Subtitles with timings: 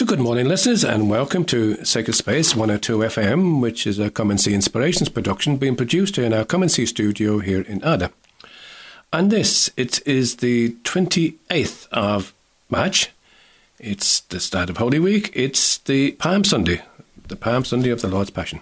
[0.00, 4.30] So, good morning, listeners, and welcome to Sacred Space 102 FM, which is a Come
[4.30, 8.10] and See Inspirations production being produced in our Come and See studio here in Athea.
[9.12, 12.32] And this, it is the 28th of
[12.70, 13.10] March.
[13.78, 15.32] It's the start of Holy Week.
[15.34, 16.80] It's the Palm Sunday,
[17.28, 18.60] the Palm Sunday of the Lord's Passion.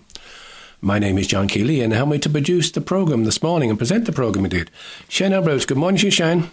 [0.80, 3.78] My name is John Keeley, and help me to produce the programme this morning and
[3.78, 4.72] present the programme indeed.
[5.08, 5.66] Shane Ambrose.
[5.66, 6.50] Good morning, Shane.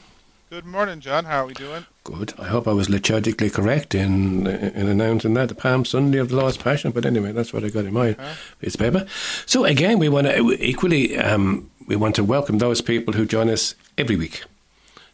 [0.52, 1.25] Good morning, John.
[1.25, 1.88] How are we doing?
[2.05, 2.35] Good.
[2.37, 6.35] I hope I was liturgically correct in in announcing that the Palm Sunday of the
[6.35, 6.91] Lord's Passion.
[6.91, 8.36] But anyway, that's what I got in my huh?
[8.59, 9.07] piece of paper.
[9.47, 13.49] So again, we want to equally um, we want to welcome those people who join
[13.49, 14.43] us every week.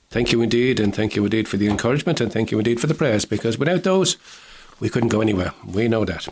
[0.09, 2.87] Thank you indeed, and thank you indeed for the encouragement, and thank you indeed for
[2.87, 3.23] the prayers.
[3.23, 4.17] Because without those,
[4.81, 5.53] we couldn't go anywhere.
[5.65, 6.27] We know that.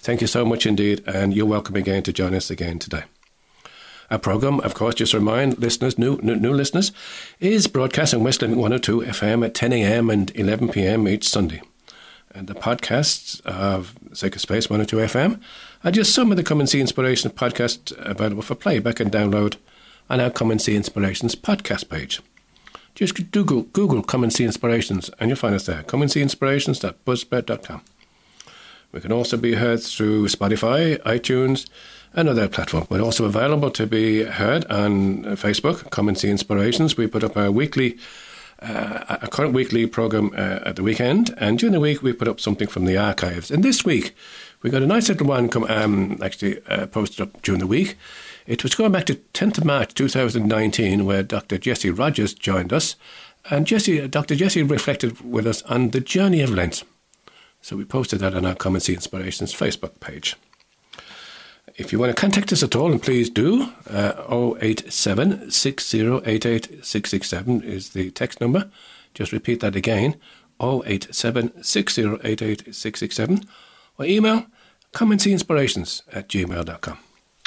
[0.00, 3.04] Thank you so much indeed, and you're welcome again to join us again today.
[4.10, 6.92] Our programme, of course, just remind listeners, new, new, new listeners,
[7.40, 10.08] is broadcast on West Limerick 102 FM at 10 a.m.
[10.08, 11.06] and 11 p.m.
[11.06, 11.60] each Sunday.
[12.34, 15.40] And the podcasts of Sacred Space 102 FM
[15.84, 19.56] are just some of the Come and See Inspirations podcasts available for playback and download
[20.08, 22.22] on our Come and See Inspirations podcast page.
[22.94, 25.82] Just Google, Google Come and See Inspirations and you'll find us there.
[25.82, 27.82] Come and See Inspirations.buzzsprout.com.
[28.90, 31.68] We can also be heard through Spotify, iTunes,
[32.18, 32.84] another platform.
[32.90, 36.96] We're also available to be heard on Facebook, Come and See Inspirations.
[36.96, 37.96] We put up our weekly,
[38.60, 42.26] uh, a current weekly program uh, at the weekend, and during the week we put
[42.26, 43.52] up something from the archives.
[43.52, 44.16] And this week
[44.62, 47.96] we got a nice little one come um, actually uh, posted up during the week.
[48.46, 51.56] It was going back to 10th of March 2019, where Dr.
[51.56, 52.96] Jessie Rogers joined us,
[53.48, 54.34] and Jessie, Dr.
[54.34, 56.82] Jessie reflected with us on the journey of Lent.
[57.62, 60.34] So we posted that on our Come and See Inspirations Facebook page.
[61.78, 65.48] If you want to contact us at all, and please do, uh, 087
[67.62, 68.68] is the text number.
[69.14, 70.16] Just repeat that again
[70.60, 73.44] 087 6088 667.
[73.96, 74.46] Or email
[74.92, 76.98] commentsinspirations at gmail.com.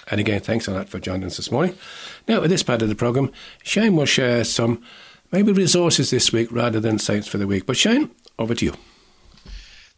[0.09, 1.75] And again, thanks a lot for joining us this morning.
[2.27, 3.33] Now, at this part of the programme,
[3.63, 4.81] Shane will share some
[5.33, 7.65] maybe resources this week rather than saints for the week.
[7.65, 8.73] But Shane, over to you.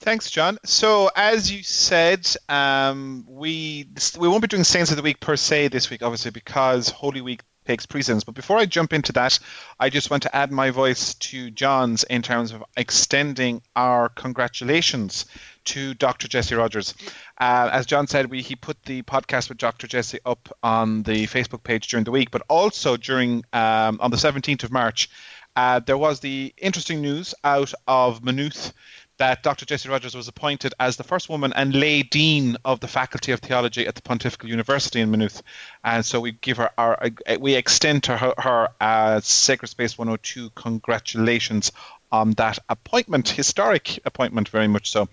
[0.03, 0.58] Thanks, John.
[0.66, 3.88] So, as you said, um, we
[4.19, 7.22] we won't be doing Saints of the Week per se this week, obviously, because Holy
[7.22, 8.25] Week takes precedence.
[8.25, 9.40] But before I jump into that,
[9.80, 15.25] I just want to add my voice to John's in terms of extending our congratulations
[15.66, 16.28] to Dr.
[16.28, 16.94] Jessie Rogers.
[17.40, 19.88] Uh, as John said, we, he put the podcast with Dr.
[19.88, 24.18] Jessie up on the Facebook page during the week, but also during um, on the
[24.18, 25.09] 17th of March,
[25.56, 28.74] uh, there was the interesting news out of Maynooth
[29.18, 29.66] that Dr.
[29.66, 33.40] Jessie Rogers was appointed as the first woman and lay dean of the Faculty of
[33.40, 35.44] Theology at the Pontifical University in Maynooth,
[35.84, 37.09] and so we give her our
[37.40, 41.72] we extend to her, her uh, Sacred Space 102 congratulations
[42.13, 45.09] on that appointment, historic appointment, very much so.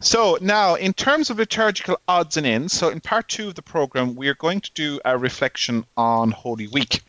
[0.00, 3.62] So now, in terms of liturgical odds and ends, so in part two of the
[3.62, 7.00] program, we are going to do a reflection on Holy Week.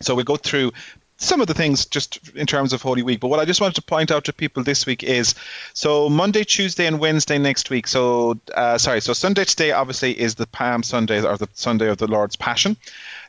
[0.00, 0.72] So we go through
[1.22, 3.20] some of the things just in terms of Holy Week.
[3.20, 5.34] But what I just wanted to point out to people this week is
[5.72, 7.86] so Monday, Tuesday, and Wednesday next week.
[7.86, 11.98] So uh, sorry, so Sunday today obviously is the Palm Sunday or the Sunday of
[11.98, 12.76] the Lord's Passion.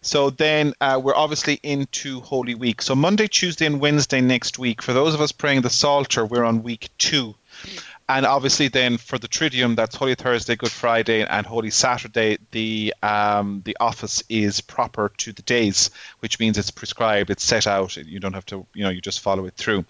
[0.01, 2.81] So then uh, we're obviously into Holy Week.
[2.81, 4.81] So Monday, Tuesday, and Wednesday next week.
[4.81, 7.35] For those of us praying the Psalter, we're on week two.
[8.09, 12.37] And obviously, then for the Triduum, that's Holy Thursday, Good Friday, and Holy Saturday.
[12.51, 17.65] The um, the office is proper to the days, which means it's prescribed, it's set
[17.65, 17.95] out.
[17.95, 19.85] You don't have to, you know, you just follow it through.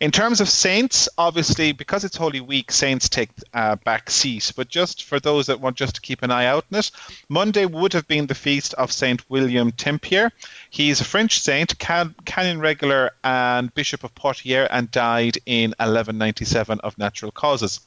[0.00, 4.52] In terms of saints, obviously, because it's Holy Week, saints take uh, back seat.
[4.54, 6.90] But just for those that want just to keep an eye out on it,
[7.30, 10.30] Monday would have been the feast of Saint William Tempier.
[10.74, 16.80] He's a French saint, can, canon regular, and Bishop of Poitiers, and died in 1197
[16.80, 17.78] of natural causes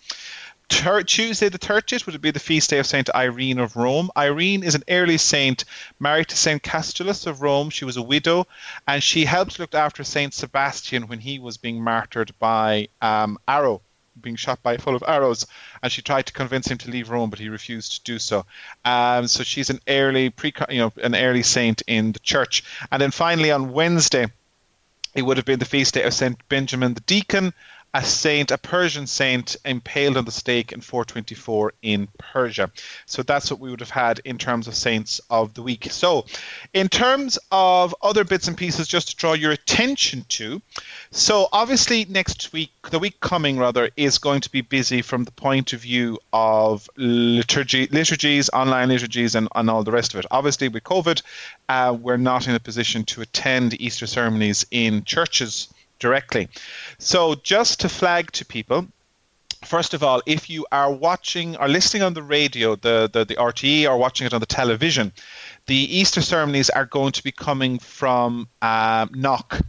[0.69, 4.09] Tuesday the 30th would be the feast day of Saint Irene of Rome.
[4.17, 5.63] Irene is an early saint
[5.99, 7.69] married to Saint Castulus of Rome.
[7.69, 8.47] She was a widow
[8.87, 13.81] and she helped look after Saint Sebastian when he was being martyred by um, arrow,
[14.21, 15.45] being shot by a full of arrows.
[15.81, 18.45] And she tried to convince him to leave Rome, but he refused to do so.
[18.85, 22.63] Um, so she's an early, pre, you know, an early saint in the church.
[22.91, 24.27] And then finally on Wednesday,
[25.15, 27.53] it would have been the feast day of Saint Benjamin the Deacon
[27.97, 32.69] a saint, a Persian saint, impaled on the stake in 424 in Persia.
[33.07, 35.87] So that's what we would have had in terms of saints of the week.
[35.89, 36.27] So,
[36.75, 40.61] in terms of other bits and pieces, just to draw your attention to,
[41.09, 45.31] so obviously next week, the week coming rather, is going to be busy from the
[45.31, 50.27] point of view of liturgy, liturgies, online liturgies, and, and all the rest of it.
[50.29, 51.23] Obviously, with COVID,
[51.67, 56.49] uh, we're not in a position to attend Easter ceremonies in churches directly.
[56.97, 58.87] So, just to flag to people,
[59.65, 63.35] First of all, if you are watching or listening on the radio, the, the, the
[63.35, 65.11] RTE, or watching it on the television,
[65.65, 69.59] the Easter ceremonies are going to be coming from um, Knock.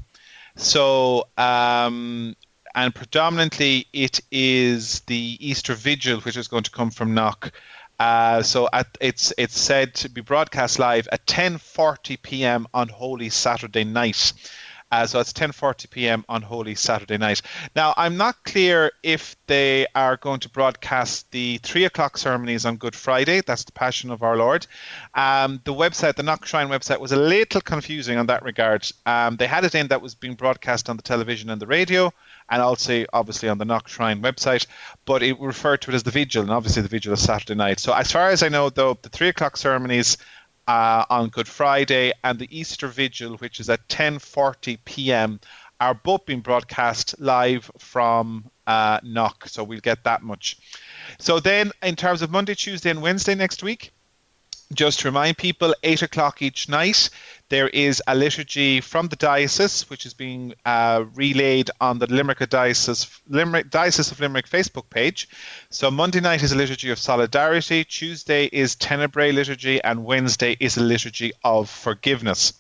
[0.57, 2.37] So, um,
[2.75, 7.53] and predominantly it is the Easter Vigil, which is going to come from Knock.
[7.99, 12.69] Uh, so at, it's it's said to be broadcast live at 10:40 p.m.
[12.73, 14.33] on Holy Saturday night.
[14.91, 16.25] Uh, so it's 10:40 p.m.
[16.29, 17.43] on Holy Saturday night.
[17.77, 22.77] Now I'm not clear if they are going to broadcast the three o'clock ceremonies on
[22.77, 23.43] Good Friday.
[23.43, 24.67] That's the Passion of Our Lord.
[25.15, 28.91] Um, the website, the Knock Shrine website, was a little confusing on that regard.
[29.05, 32.13] Um, they had it in that was being broadcast on the television and the radio,
[32.49, 34.67] and also obviously on the Knock Shrine website,
[35.05, 37.79] but it referred to it as the Vigil, and obviously the Vigil is Saturday night.
[37.81, 40.17] So as far as I know, though, the three o'clock ceremonies
[40.69, 45.41] uh, on Good Friday and the Easter Vigil, which is at 10:40 p.m.,
[45.81, 49.49] are both being broadcast live from uh, Knock.
[49.49, 50.59] So we'll get that much.
[51.19, 53.93] So then, in terms of Monday, Tuesday, and Wednesday next week,
[54.75, 57.09] just to remind people, 8 o'clock each night,
[57.49, 62.47] there is a liturgy from the diocese, which is being uh, relayed on the Limerick
[62.49, 65.29] Diocese, Limerick, diocese of Limerick Facebook page.
[65.71, 70.77] So Monday night is a liturgy of solidarity, Tuesday is Tenebrae liturgy, and Wednesday is
[70.77, 72.53] a liturgy of forgiveness.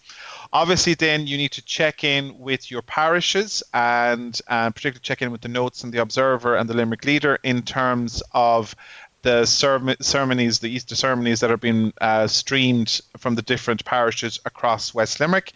[0.50, 5.30] Obviously, then you need to check in with your parishes and, and particularly check in
[5.30, 8.74] with the notes and the Observer and the Limerick Leader in terms of
[9.22, 14.94] the ceremonies, the Easter ceremonies that are being uh, streamed from the different parishes across
[14.94, 15.52] West Limerick,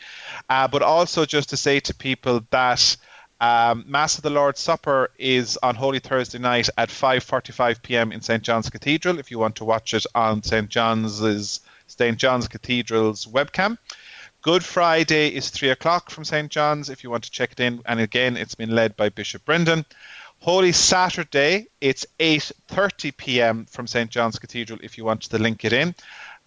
[0.48, 2.96] uh, but also just to say to people that
[3.40, 8.12] um, Mass of the Lord's Supper is on Holy Thursday night at 5:45 p.m.
[8.12, 9.18] in St John's Cathedral.
[9.18, 13.78] If you want to watch it on St John's St John's Cathedral's webcam.
[14.42, 16.88] Good Friday is three o'clock from St John's.
[16.88, 19.84] If you want to check it in, and again, it's been led by Bishop Brendan.
[20.42, 23.64] Holy Saturday, it's 8:30 p.m.
[23.66, 25.94] from St John's Cathedral if you want to link it in,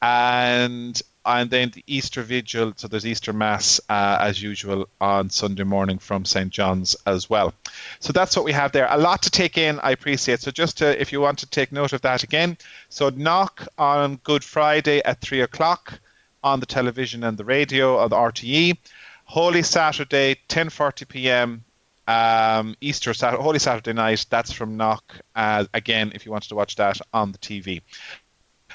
[0.02, 2.74] and and then the Easter Vigil.
[2.76, 7.54] So there's Easter Mass uh, as usual on Sunday morning from St John's as well.
[8.02, 8.90] So that's what we have there.
[8.92, 9.80] A lot to take in.
[9.80, 10.42] I appreciate.
[10.42, 12.58] So just to, if you want to take note of that again,
[12.90, 16.02] so knock on Good Friday at three o'clock
[16.44, 18.78] on the television and the radio or the RTE.
[19.24, 21.64] Holy Saturday, 10:40 p.m
[22.08, 24.26] um, Easter Saturday, Holy Saturday night.
[24.30, 25.16] That's from Knock.
[25.36, 27.82] Uh, again, if you wanted to watch that on the TV.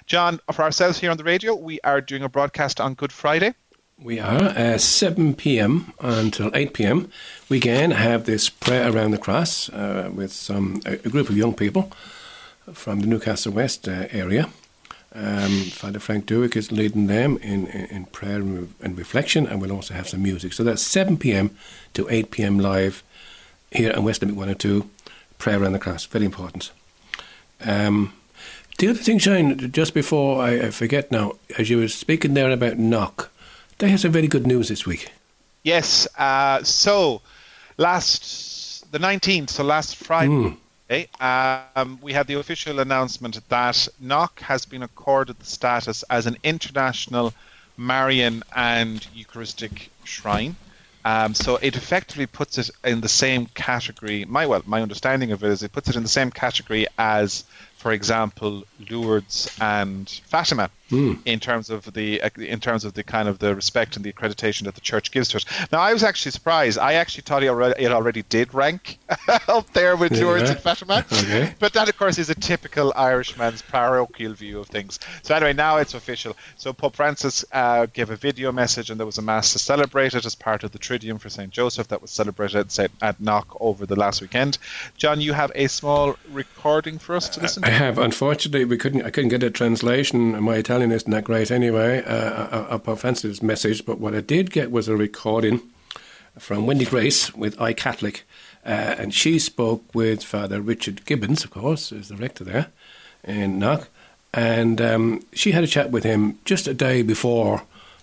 [0.07, 3.55] John, for ourselves here on the radio, we are doing a broadcast on Good Friday.
[4.03, 5.93] We are uh, 7 p.m.
[6.01, 7.11] until 8 p.m.
[7.51, 11.53] We again have this prayer around the cross uh, with some a, group of young
[11.53, 11.93] people
[12.73, 14.49] from the Newcastle West uh, area.
[15.13, 19.73] Um, Father Frank Dewick is leading them in, in, in prayer and reflection, and we'll
[19.73, 20.55] also have some music.
[20.55, 21.51] So that's 7 p.m.
[21.93, 22.59] to 8 p.m.
[22.59, 23.03] live
[23.71, 24.89] here in West Limerick 102,
[25.39, 26.07] prayer around the cross.
[26.07, 26.73] Very important.
[27.65, 28.13] Um,
[28.79, 32.51] the other thing, Shane, just before I, I, forget now, as you were speaking there
[32.51, 33.31] about Knock,
[33.79, 35.13] they had some very good news this week.
[35.63, 36.09] Yes.
[36.17, 37.21] Uh, so
[37.77, 40.57] last the 19th, so last Friday,
[40.89, 41.69] mm.
[41.77, 46.37] um, we had the official announcement that Knock has been accorded the status as an
[46.43, 47.35] international
[47.77, 50.57] Marian and Eucharistic shrine.
[51.05, 54.25] Um, so it effectively puts it in the same category.
[54.27, 57.45] My well, my understanding of it is it puts it in the same category as
[57.81, 61.19] for example, Lourdes and Fatima mm.
[61.25, 64.65] in terms of the in terms of the kind of the respect and the accreditation
[64.65, 65.45] that the church gives to it.
[65.73, 66.79] Now, I was actually surprised.
[66.79, 68.99] I actually thought it already, it already did rank
[69.49, 70.25] up there with yeah.
[70.25, 71.55] Lourdes and Fatima, okay.
[71.59, 74.99] but that, of course, is a typical Irishman's parochial view of things.
[75.23, 76.37] So anyway, now it's official.
[76.57, 80.15] So Pope Francis uh, gave a video message, and there was a mass to celebrate
[80.15, 83.57] it as part of the Triduum for Saint Joseph that was celebrated at, at Knock
[83.61, 84.59] over the last weekend.
[84.97, 87.63] John, you have a small recording for us to listen.
[87.63, 87.69] to?
[87.69, 87.99] I have.
[87.99, 89.03] Unfortunately, we couldn't.
[89.03, 90.43] I couldn't get a translation.
[90.43, 92.03] My Italian isn't that great anyway.
[92.05, 95.61] Uh, of Pope Francis' message, but what I did get was a recording
[96.39, 98.23] from Wendy Grace with iCatholic,
[98.65, 102.69] uh, and she spoke with Father Richard Gibbons, of course, is the rector there
[103.25, 103.89] in Knock,
[104.33, 107.63] and um, she had a chat with him just a day before.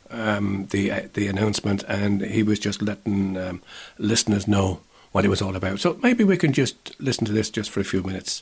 [0.09, 3.61] Um, the uh, the announcement, and he was just letting um,
[3.97, 4.79] listeners know
[5.11, 5.79] what it was all about.
[5.81, 8.41] So maybe we can just listen to this just for a few minutes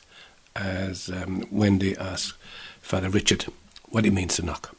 [0.54, 2.34] as um, Wendy asked
[2.80, 3.46] Father Richard
[3.96, 4.76] what he means to knock.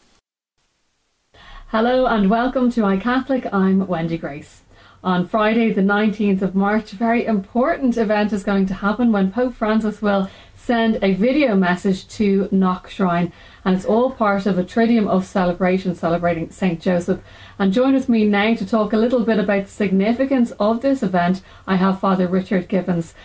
[1.69, 3.51] Hello and welcome to iCatholic.
[3.51, 4.61] I'm Wendy Grace.
[5.03, 9.31] On Friday, the 19th of March, a very important event is going to happen when
[9.31, 13.33] Pope Francis will send a video message to Knock Shrine,
[13.65, 16.79] and it's all part of a Triduum of celebration celebrating St.
[16.79, 17.19] Joseph.
[17.57, 21.01] And join with me now to talk a little bit about the significance of this
[21.01, 21.41] event.
[21.65, 23.15] I have Father Richard Gibbons.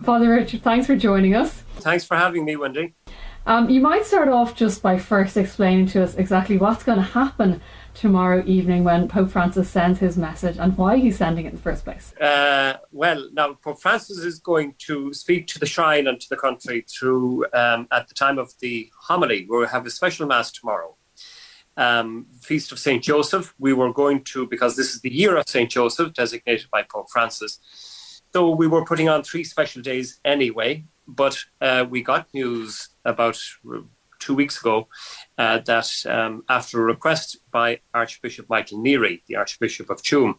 [0.00, 1.64] Father Richard, thanks for joining us.
[1.78, 2.94] Thanks for having me, Wendy.
[3.46, 7.04] Um, you might start off just by first explaining to us exactly what's going to
[7.04, 7.60] happen
[7.92, 11.60] tomorrow evening when Pope Francis sends his message and why he's sending it in the
[11.60, 12.14] first place.
[12.16, 16.36] Uh, well, now Pope Francis is going to speak to the shrine and to the
[16.36, 19.46] country through um, at the time of the homily.
[19.46, 20.96] We'll have a special mass tomorrow.
[21.76, 23.54] Um, Feast of Saint Joseph.
[23.58, 27.10] We were going to because this is the year of Saint Joseph, designated by Pope
[27.10, 27.60] Francis.
[28.32, 33.38] So we were putting on three special days anyway, but uh, we got news about
[34.18, 34.88] two weeks ago
[35.38, 40.36] uh, that um, after a request by Archbishop Michael Neary, the Archbishop of Tuam,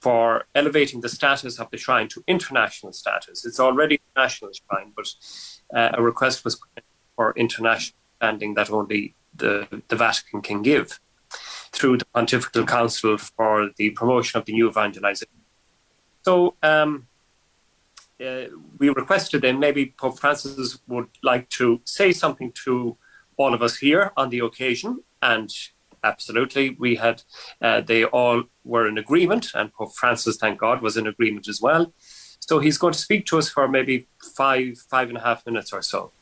[0.00, 3.44] for elevating the status of the shrine to international status.
[3.44, 5.06] It's already a national shrine, but
[5.74, 6.58] uh, a request was
[7.16, 11.00] for international standing that only the, the Vatican can give
[11.72, 15.28] through the Pontifical Council for the promotion of the new evangelization.
[16.22, 17.06] So um,
[18.20, 18.44] uh,
[18.78, 22.96] we requested then maybe Pope Francis would like to say something to
[23.36, 25.50] all of us here on the occasion, and
[26.04, 27.22] absolutely we had
[27.62, 31.60] uh, they all were in agreement, and Pope Francis, thank God, was in agreement as
[31.60, 31.92] well.
[32.40, 35.72] So he's going to speak to us for maybe five five and a half minutes
[35.72, 36.12] or so.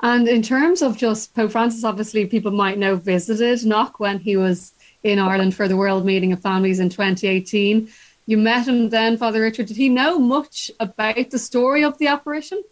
[0.00, 4.36] And in terms of just Pope Francis, obviously people might know visited Knock when he
[4.36, 7.88] was in Ireland for the World Meeting of Families in 2018.
[8.26, 9.66] You met him then, Father Richard.
[9.66, 12.62] Did he know much about the story of the apparition?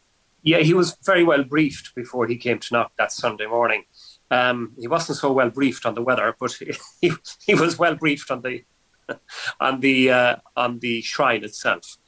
[0.42, 3.84] Yeah, he was very well briefed before he came to Knock that Sunday morning.
[4.30, 6.52] Um, he wasn't so well briefed on the weather, but
[7.00, 7.12] he,
[7.46, 8.64] he was well briefed on the
[9.60, 11.98] on the uh, on the shrine itself,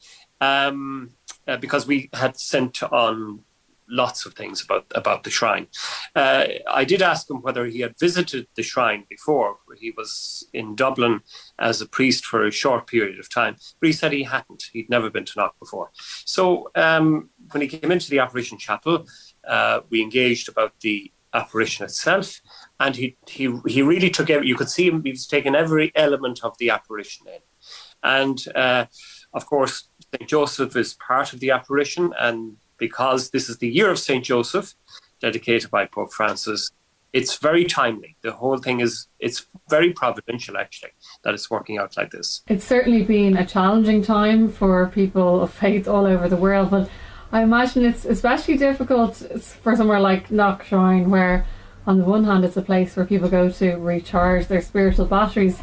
[0.41, 1.11] um,
[1.47, 3.43] uh, because we had sent on
[3.89, 5.67] lots of things about about the shrine.
[6.15, 9.57] Uh, I did ask him whether he had visited the shrine before.
[9.79, 11.21] He was in Dublin
[11.59, 14.63] as a priest for a short period of time, but he said he hadn't.
[14.73, 15.91] He'd never been to Knock before.
[16.25, 19.07] So um, when he came into the apparition chapel,
[19.47, 22.41] uh, we engaged about the apparition itself,
[22.79, 24.47] and he he he really took every.
[24.47, 25.03] You could see him.
[25.03, 27.41] He was taking every element of the apparition in,
[28.03, 28.85] and uh,
[29.33, 29.89] of course.
[30.15, 30.29] St.
[30.29, 34.23] Joseph is part of the apparition, and because this is the year of St.
[34.23, 34.73] Joseph,
[35.19, 36.71] dedicated by Pope Francis.
[37.13, 38.15] It's very timely.
[38.21, 40.91] The whole thing is, it's very providential actually
[41.23, 42.43] that it's working out like this.
[42.47, 46.89] It's certainly been a challenging time for people of faith all over the world, but
[47.31, 49.15] I imagine it's especially difficult
[49.61, 51.45] for somewhere like Knock Shrine, where
[51.85, 55.59] on the one hand it's a place where people go to recharge their spiritual batteries.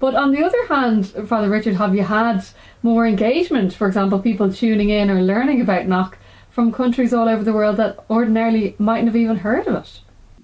[0.00, 2.44] But on the other hand, Father Richard, have you had
[2.82, 3.72] more engagement?
[3.72, 6.18] For example, people tuning in or learning about Knock
[6.58, 9.76] from countries all over the world that ordinarily mightn't have even heard of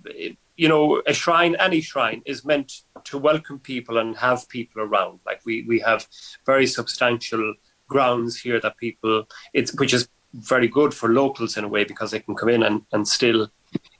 [0.04, 0.36] it.
[0.56, 5.18] You know, a shrine, any shrine, is meant to welcome people and have people around.
[5.26, 6.06] Like we, we have
[6.46, 7.54] very substantial
[7.88, 12.12] grounds here that people, it's which is very good for locals in a way because
[12.12, 13.48] they can come in and, and still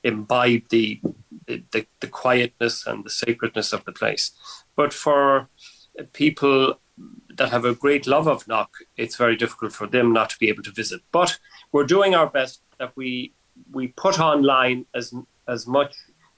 [0.05, 1.01] imbibe the,
[1.49, 4.31] the, the quietness and the sacredness of the place.
[4.77, 5.49] But for
[6.13, 6.79] people
[7.37, 10.49] that have a great love of Knock, it's very difficult for them not to be
[10.49, 11.01] able to visit.
[11.11, 11.39] But
[11.75, 13.33] we're doing our best that we
[13.73, 15.13] we put online as
[15.49, 15.93] as much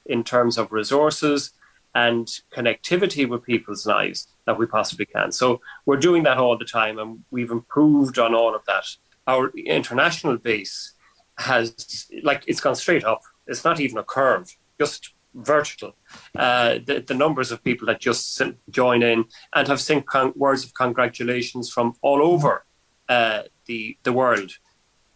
[0.07, 1.52] in terms of resources
[1.95, 2.26] and
[2.57, 5.31] connectivity with people's lives that we possibly can.
[5.33, 8.87] So we're doing that all the time, and we've improved on all of that.
[9.26, 10.95] Our international base
[11.38, 13.23] has like it's gone straight up.
[13.47, 14.47] It's not even a curve,
[14.81, 15.95] just vertical.
[16.35, 18.40] Uh, the, the, numbers of people that just
[18.71, 22.64] join in and have sent con- words of congratulations from all over
[23.11, 24.50] uh, the the world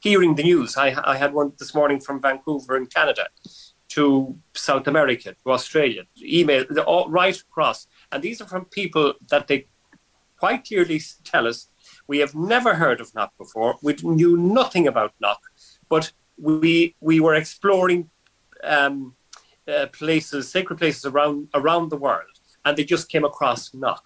[0.00, 0.76] hearing the news.
[0.76, 3.28] I, I had one this morning from Vancouver in Canada
[3.90, 7.86] to South America, to Australia, email, all right across.
[8.10, 9.66] And these are from people that they
[10.38, 11.68] quite clearly tell us
[12.06, 13.76] we have never heard of Knock before.
[13.82, 15.40] We knew nothing about Knock,
[15.88, 18.10] but we we were exploring
[18.64, 19.14] um,
[19.68, 24.04] uh, places, sacred places around around the world, and they just came across Knock,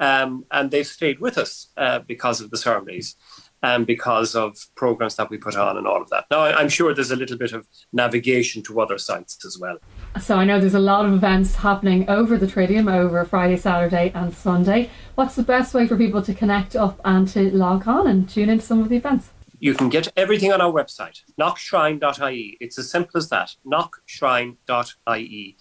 [0.00, 3.16] um, and they've stayed with us uh, because of the ceremonies
[3.62, 6.26] and because of programs that we put on and all of that.
[6.30, 9.78] Now, I'm sure there's a little bit of navigation to other sites as well.
[10.20, 14.12] So I know there's a lot of events happening over the Triduum over Friday, Saturday,
[14.14, 14.90] and Sunday.
[15.16, 18.48] What's the best way for people to connect up and to log on and tune
[18.48, 19.30] into some of the events?
[19.60, 22.56] You can get everything on our website, knockshrine.ie.
[22.60, 25.56] It's as simple as that, knockshrine.ie.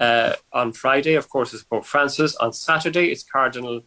[0.00, 2.34] Uh, on Friday, of course, is Pope Francis.
[2.36, 3.82] On Saturday, it's Cardinal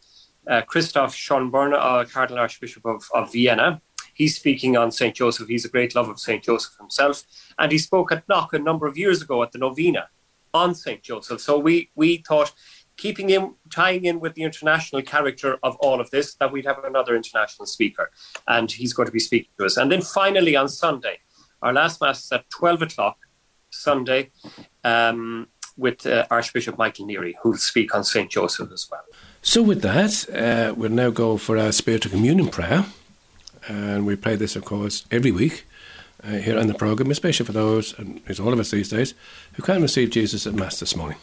[0.47, 3.81] uh, Christoph Schönborn, uh, Cardinal Archbishop of, of Vienna.
[4.13, 5.13] He's speaking on St.
[5.13, 5.47] Joseph.
[5.47, 6.43] He's a great love of St.
[6.43, 7.23] Joseph himself.
[7.59, 10.07] And he spoke at Knock a number of years ago at the Novena
[10.53, 11.03] on St.
[11.03, 11.41] Joseph.
[11.41, 12.53] So we, we thought
[12.97, 16.83] keeping in tying in with the international character of all of this, that we'd have
[16.83, 18.09] another international speaker,
[18.47, 19.77] and he's going to be speaking to us.
[19.77, 21.19] And then finally on Sunday,
[21.61, 23.17] our last mass is at twelve o'clock
[23.69, 24.31] Sunday.
[24.83, 25.47] Um,
[25.77, 28.31] with uh, Archbishop Michael Neary, who will speak on St.
[28.31, 29.03] Joseph as well.
[29.47, 32.83] So, with that, uh, we'll now go for our spiritual communion prayer.
[33.67, 35.67] And we pray this, of course, every week
[36.23, 39.13] uh, here on the programme, especially for those, and it's all of us these days,
[39.53, 41.19] who can't receive Jesus at Mass this morning.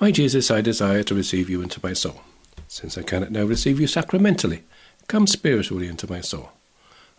[0.00, 2.22] My Jesus, I desire to receive you into my soul.
[2.66, 4.64] Since I cannot now receive you sacramentally,
[5.06, 6.50] come spiritually into my soul.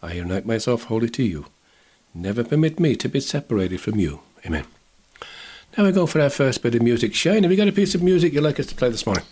[0.04, 1.46] I unite myself wholly to you.
[2.14, 4.20] Never permit me to be separated from you.
[4.46, 4.66] Amen.
[5.78, 7.14] Now we go for our first bit of music.
[7.14, 9.24] Shane, have you got a piece of music you'd like us to play this morning?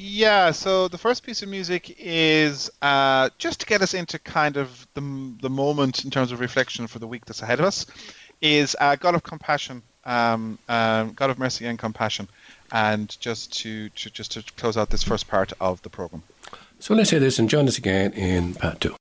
[0.00, 4.56] Yeah, so the first piece of music is uh, just to get us into kind
[4.56, 5.00] of the,
[5.42, 7.84] the moment in terms of reflection for the week that's ahead of us,
[8.40, 12.28] is uh, God of Compassion, um, um, God of Mercy and Compassion,
[12.70, 16.22] and just to, to just to close out this first part of the program.
[16.78, 18.97] So let's hear this and join us again in part two.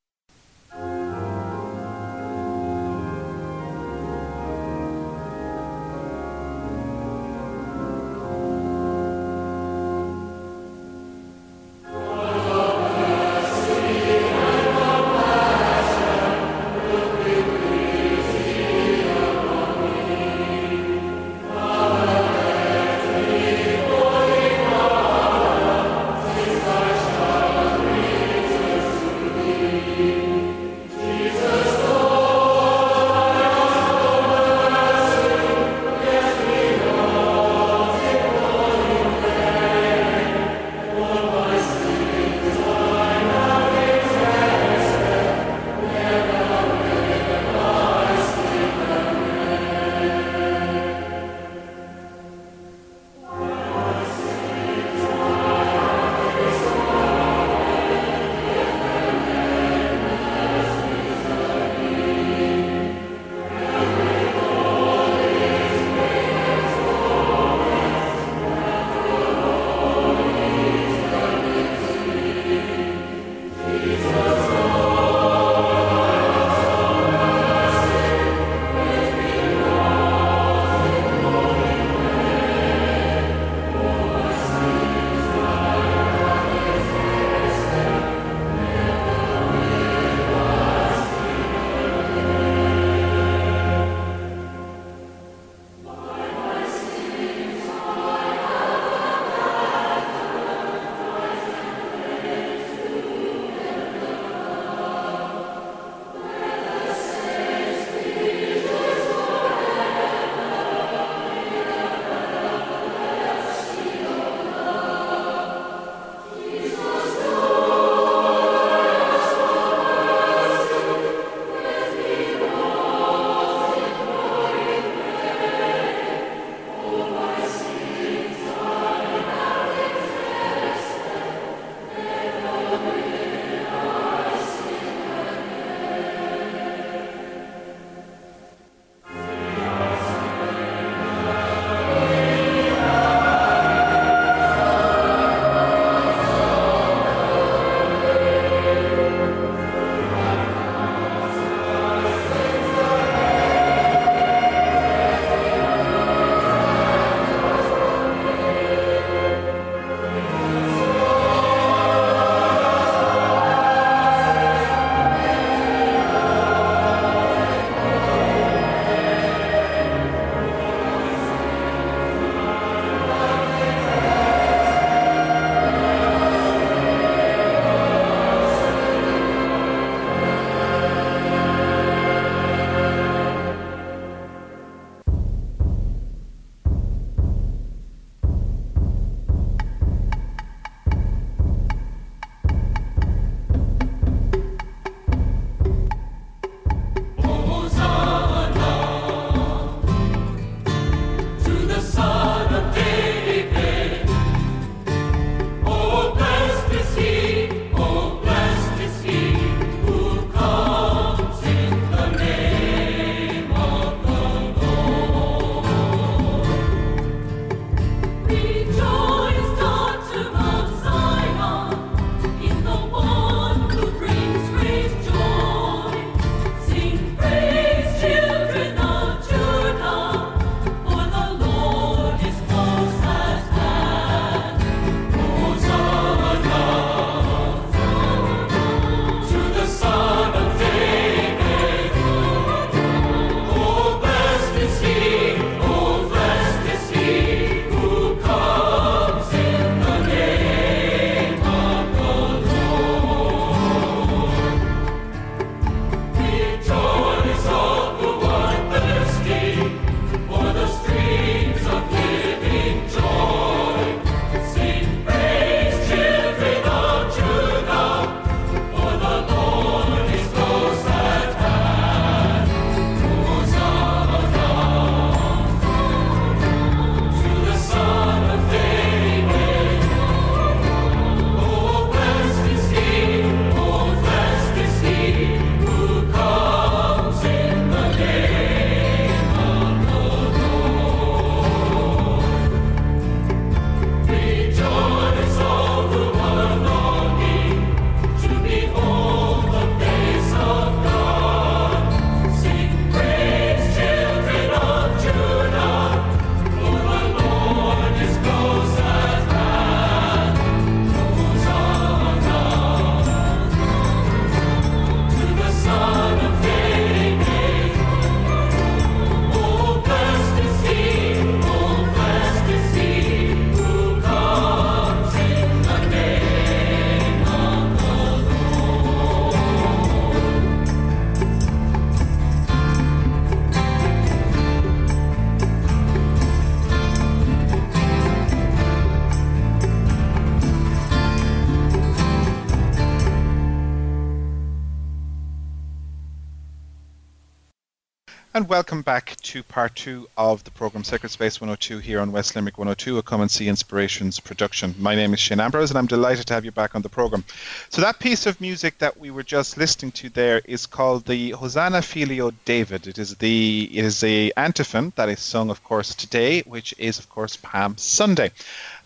[348.47, 352.57] Welcome back to part two of the program Sacred Space 102 here on West Limerick
[352.57, 354.73] 102, a Come and See Inspirations production.
[354.79, 357.25] My name is Shane Ambrose, and I'm delighted to have you back on the program.
[357.67, 361.31] So, that piece of music that we were just listening to there is called the
[361.31, 362.87] Hosanna Filio David.
[362.87, 366.99] It is the it is a antiphon that is sung, of course, today, which is,
[366.99, 368.31] of course, Palm Sunday.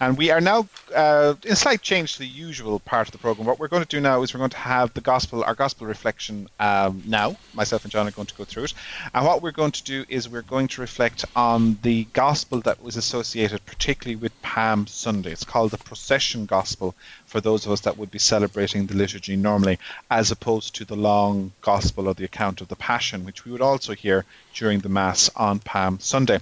[0.01, 3.45] And we are now, uh, in slight change to the usual part of the program,
[3.45, 5.85] what we're going to do now is we're going to have the gospel, our gospel
[5.85, 7.37] reflection um, now.
[7.53, 8.73] Myself and John are going to go through it.
[9.13, 12.81] And what we're going to do is we're going to reflect on the gospel that
[12.81, 15.33] was associated particularly with Palm Sunday.
[15.33, 16.95] It's called the procession gospel
[17.27, 19.77] for those of us that would be celebrating the liturgy normally,
[20.09, 23.61] as opposed to the long gospel or the account of the Passion, which we would
[23.61, 26.39] also hear during the Mass on Palm Sunday.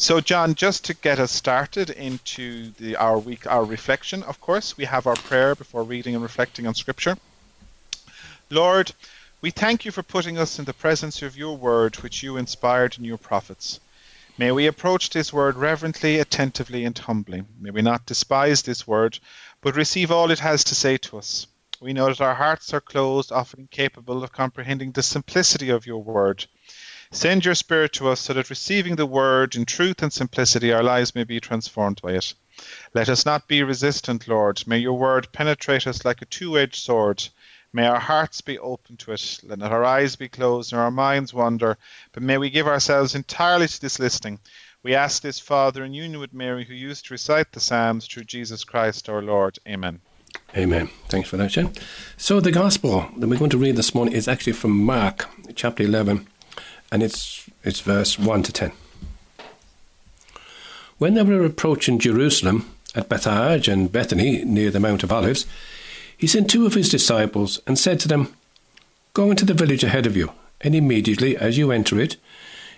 [0.00, 4.76] So, John, just to get us started into the, our week, our reflection, of course,
[4.76, 7.16] we have our prayer before reading and reflecting on Scripture.
[8.48, 8.92] Lord,
[9.40, 12.96] we thank you for putting us in the presence of your word, which you inspired
[12.96, 13.80] in your prophets.
[14.38, 17.42] May we approach this word reverently, attentively, and humbly.
[17.60, 19.18] May we not despise this word,
[19.62, 21.48] but receive all it has to say to us.
[21.80, 26.04] We know that our hearts are closed, often incapable of comprehending the simplicity of your
[26.04, 26.46] word.
[27.10, 30.82] Send your Spirit to us so that receiving the word in truth and simplicity, our
[30.82, 32.34] lives may be transformed by it.
[32.92, 34.62] Let us not be resistant, Lord.
[34.66, 37.26] May your word penetrate us like a two edged sword.
[37.72, 39.40] May our hearts be open to it.
[39.42, 41.78] Let not our eyes be closed nor our minds wander,
[42.12, 44.38] but may we give ourselves entirely to this listening.
[44.82, 48.24] We ask this, Father, in union with Mary, who used to recite the Psalms through
[48.24, 49.58] Jesus Christ our Lord.
[49.66, 50.00] Amen.
[50.56, 50.88] Amen.
[51.08, 51.72] Thanks for that, Jen.
[52.16, 55.82] So, the Gospel that we're going to read this morning is actually from Mark chapter
[55.82, 56.26] 11
[56.90, 58.72] and it's, it's verse 1 to 10.
[60.98, 65.46] When they were approaching Jerusalem, at Bethphage and Bethany, near the Mount of Olives,
[66.16, 68.34] he sent two of his disciples and said to them,
[69.14, 72.16] Go into the village ahead of you, and immediately as you enter it,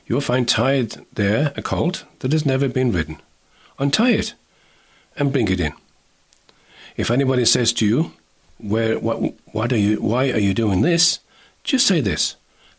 [0.06, 3.20] you will find tied there a colt that has never been ridden.
[3.78, 4.34] Untie it
[5.16, 5.72] and bring it in.
[6.96, 8.12] If anybody says to you,
[8.58, 11.20] Where, what, what are you, why are you doing this?
[11.64, 12.36] Just say this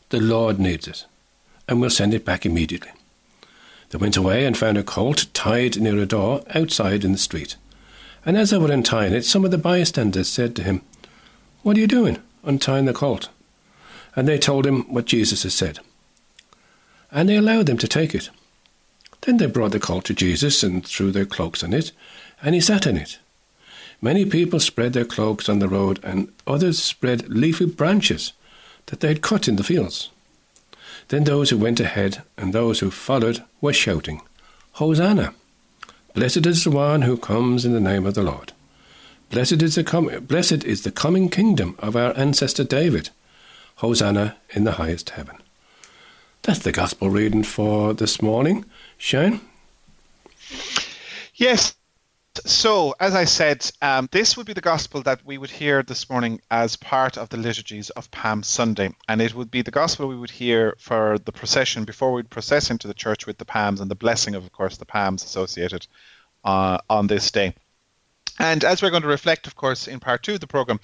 [0.10, 1.06] The Lord needs it
[1.72, 2.92] and we'll send it back immediately.
[3.92, 7.56] They went away and found a colt tied near a door outside in the street.
[8.26, 10.82] And as they were untying it, some of the bystanders said to him,
[11.62, 13.30] What are you doing, untying the colt?
[14.18, 15.80] And they told him what Jesus had said.
[17.10, 18.30] And they allowed them to take it.
[19.22, 21.94] Then they brought the colt to Jesus and threw their cloaks on it,
[22.42, 23.18] and he sat on it.
[24.02, 28.34] Many people spread their cloaks on the road, and others spread leafy branches
[28.88, 30.10] that they had cut in the fields.
[31.12, 34.22] Then those who went ahead and those who followed were shouting,
[34.76, 35.34] Hosanna!
[36.14, 38.54] Blessed is the one who comes in the name of the Lord.
[39.30, 43.10] Blessed is the, com- blessed is the coming kingdom of our ancestor David.
[43.76, 45.36] Hosanna in the highest heaven.
[46.44, 48.64] That's the gospel reading for this morning.
[48.98, 49.42] Shane?
[51.36, 51.76] Yes,
[52.46, 56.10] so, as I said, um, this would be the gospel that we would hear this
[56.10, 58.92] morning as part of the liturgies of Palm Sunday.
[59.10, 62.72] And it would be the gospel we would hear for the procession before we'd process
[62.72, 65.86] into the church with the palms and the blessing of, of course, the palms associated
[66.46, 67.54] uh, on this day.
[68.40, 70.80] And as we're going to reflect, of course, in part two of the program,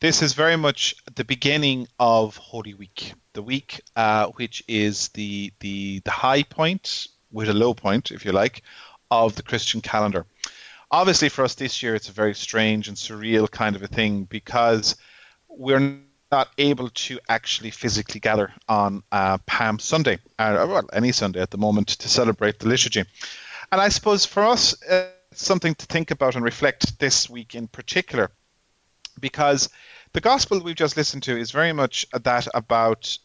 [0.00, 5.52] this is very much the beginning of Holy Week, the week uh, which is the,
[5.60, 8.62] the the high point with a low point, if you like,
[9.10, 10.26] of the Christian calendar
[10.90, 14.24] obviously for us this year it's a very strange and surreal kind of a thing
[14.24, 14.96] because
[15.48, 15.98] we're
[16.30, 21.50] not able to actually physically gather on uh, Palm Sunday, or well, any Sunday at
[21.50, 23.04] the moment, to celebrate the liturgy.
[23.72, 27.54] And I suppose for us, uh, it's something to think about and reflect this week
[27.54, 28.30] in particular,
[29.18, 29.68] because
[30.12, 33.18] the gospel we've just listened to is very much that about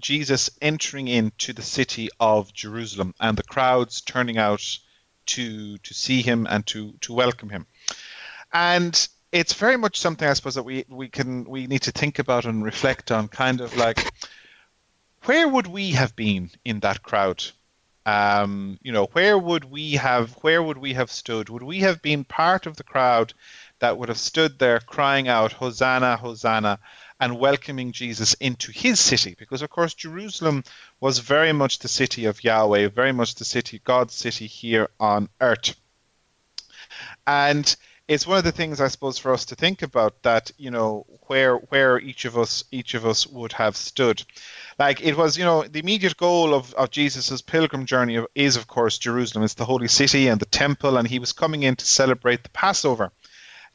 [0.00, 4.78] Jesus entering into the city of Jerusalem and the crowds turning out
[5.26, 7.66] to to see him and to to welcome him.
[8.52, 12.18] And it's very much something I suppose that we we can we need to think
[12.18, 14.12] about and reflect on kind of like
[15.24, 17.44] where would we have been in that crowd?
[18.06, 21.48] Um, you know, where would we have where would we have stood?
[21.48, 23.34] Would we have been part of the crowd
[23.80, 26.78] that would have stood there crying out, Hosanna, Hosanna,
[27.20, 30.64] and welcoming Jesus into his city, because of course Jerusalem
[31.00, 35.28] was very much the city of Yahweh, very much the city, God's city here on
[35.40, 35.76] earth.
[37.26, 37.74] And
[38.08, 41.06] it's one of the things I suppose for us to think about that you know
[41.26, 44.22] where where each of us each of us would have stood.
[44.78, 48.68] Like it was, you know, the immediate goal of, of Jesus' pilgrim journey is of
[48.68, 49.44] course Jerusalem.
[49.44, 52.50] It's the holy city and the temple, and he was coming in to celebrate the
[52.50, 53.10] Passover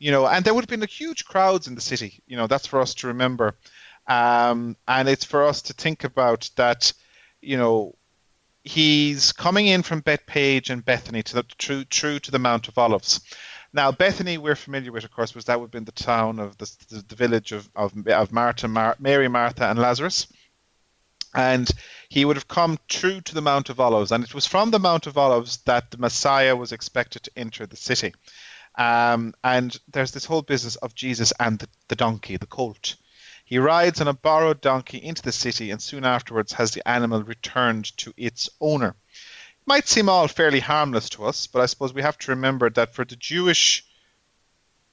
[0.01, 2.23] you know, and there would have been huge crowds in the city.
[2.25, 3.55] You know, that's for us to remember,
[4.07, 6.91] um, and it's for us to think about that.
[7.41, 7.95] you know,
[8.63, 12.77] he's coming in from Bethphage and Bethany to the true true to the Mount of
[12.79, 13.21] Olives.
[13.73, 16.57] Now, Bethany, we're familiar with, of course, was that would have been the town of
[16.57, 20.27] the, the, the village of, of, of Martha, Mar- Mary, Martha, and Lazarus.
[21.33, 21.69] And
[22.09, 24.11] he would have come true to the Mount of Olives.
[24.11, 27.65] And it was from the Mount of Olives that the Messiah was expected to enter
[27.65, 28.13] the city.
[28.81, 32.95] Um, and there's this whole business of Jesus and the, the donkey, the colt.
[33.45, 37.21] He rides on a borrowed donkey into the city and soon afterwards has the animal
[37.21, 38.95] returned to its owner
[39.59, 42.71] It might seem all fairly harmless to us, but I suppose we have to remember
[42.71, 43.85] that for the Jewish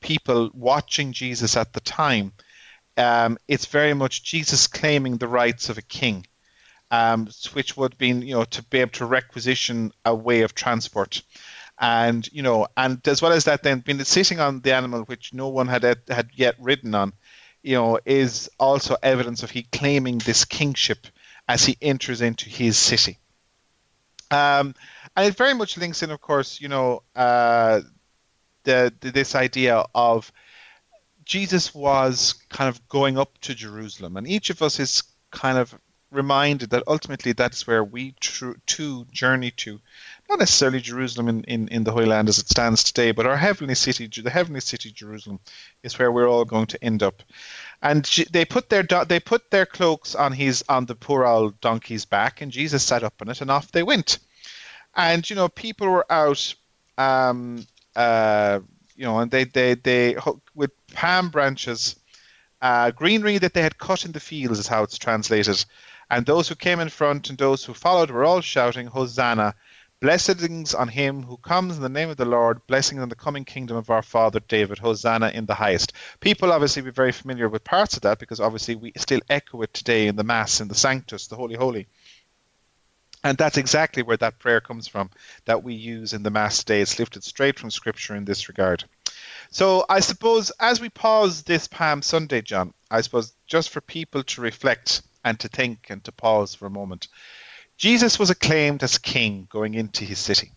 [0.01, 2.33] people watching Jesus at the time,
[2.99, 6.27] um, it's very much Jesus claiming the rights of a king,
[6.91, 11.23] um, which would be you know to be able to requisition a way of transport,
[11.81, 15.33] and you know, and as well as that, then being sitting on the animal which
[15.33, 17.13] no one had had yet ridden on,
[17.63, 21.07] you know, is also evidence of he claiming this kingship
[21.49, 23.19] as he enters into his city.
[24.31, 24.75] Um,
[25.17, 27.81] and it very much links in, of course, you know, uh,
[28.65, 30.31] the, the, this idea of
[31.25, 35.75] Jesus was kind of going up to Jerusalem, and each of us is kind of
[36.11, 39.81] reminded that ultimately that's where we tr- too journey to,
[40.29, 43.37] not necessarily Jerusalem in, in, in the Holy Land as it stands today, but our
[43.37, 45.41] heavenly city, the heavenly city Jerusalem,
[45.83, 47.23] is where we're all going to end up.
[47.81, 52.05] And they put their they put their cloaks on his on the poor old donkey's
[52.05, 54.19] back, and Jesus sat up on it, and off they went.
[54.95, 56.55] And you know, people were out,
[56.99, 58.61] um, uh,
[58.97, 60.17] you know, and they they they
[60.55, 61.97] with palm branches,
[62.61, 65.65] uh, greenery that they had cut in the fields is how it's translated.
[66.11, 69.55] And those who came in front and those who followed were all shouting, Hosanna!
[70.01, 73.45] Blessings on him who comes in the name of the Lord, blessings on the coming
[73.45, 75.93] kingdom of our father David, Hosanna in the highest.
[76.21, 79.75] People obviously be very familiar with parts of that because obviously we still echo it
[79.75, 81.89] today in the Mass, in the Sanctus, the Holy Holy.
[83.25, 85.11] And that's exactly where that prayer comes from
[85.47, 86.81] that we use in the Mass today.
[86.81, 88.85] It's lifted straight from Scripture in this regard.
[89.51, 94.23] So I suppose as we pause this Palm Sunday, John, I suppose just for people
[94.23, 97.09] to reflect and to think and to pause for a moment.
[97.79, 100.51] Jesus was acclaimed as king going into his city.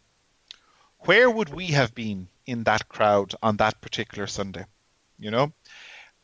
[1.02, 4.66] Where would we have been in that crowd on that particular Sunday?
[5.20, 5.54] You know,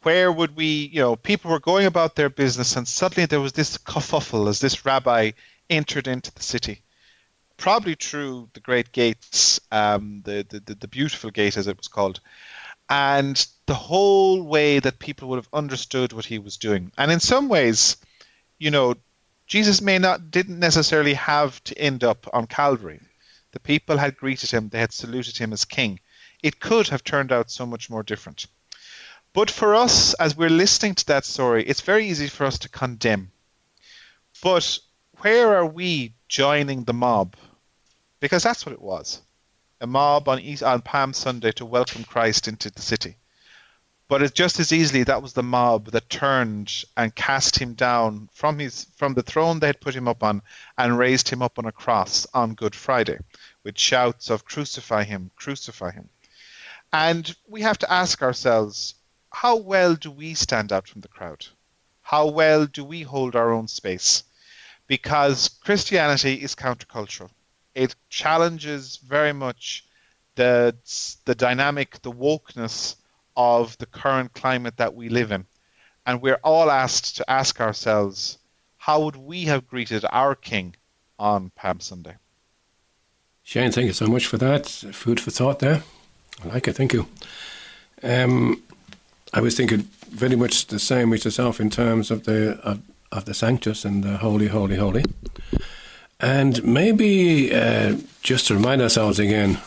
[0.01, 3.53] where would we, you know, people were going about their business and suddenly there was
[3.53, 5.31] this kerfuffle as this rabbi
[5.69, 6.81] entered into the city.
[7.57, 12.19] Probably through the great gates, um, the, the, the beautiful gate as it was called,
[12.89, 16.91] and the whole way that people would have understood what he was doing.
[16.97, 17.97] And in some ways,
[18.59, 18.95] you know,
[19.47, 22.99] Jesus may not didn't necessarily have to end up on Calvary.
[23.51, 26.01] The people had greeted him, they had saluted him as king.
[26.43, 28.45] It could have turned out so much more different.
[29.33, 32.69] But for us, as we're listening to that story, it's very easy for us to
[32.69, 33.31] condemn.
[34.43, 34.79] But
[35.21, 37.35] where are we joining the mob?
[38.19, 39.21] Because that's what it was
[39.79, 43.15] a mob on, East, on Palm Sunday to welcome Christ into the city.
[44.09, 48.29] But it's just as easily that was the mob that turned and cast him down
[48.31, 50.43] from his from the throne they had put him up on
[50.77, 53.17] and raised him up on a cross on Good Friday
[53.63, 56.09] with shouts of crucify him, crucify him.
[56.93, 58.95] And we have to ask ourselves,
[59.29, 61.45] how well do we stand out from the crowd?
[62.01, 64.23] How well do we hold our own space?
[64.87, 67.29] Because Christianity is countercultural.
[67.75, 69.83] It challenges very much
[70.35, 70.77] the
[71.25, 72.95] the dynamic, the wokeness
[73.37, 75.45] of the current climate that we live in.
[76.05, 78.39] And we're all asked to ask ourselves,
[78.77, 80.75] how would we have greeted our King
[81.19, 82.15] on Palm Sunday?
[83.43, 84.65] Shane, thank you so much for that.
[84.67, 85.83] Food for thought there.
[86.43, 87.07] I like it, thank you.
[88.03, 88.61] Um,
[89.33, 93.25] I was thinking very much the same with yourself in terms of the of, of
[93.25, 95.03] the Sanctus and the Holy, Holy, Holy.
[96.19, 99.59] And maybe uh, just to remind ourselves again,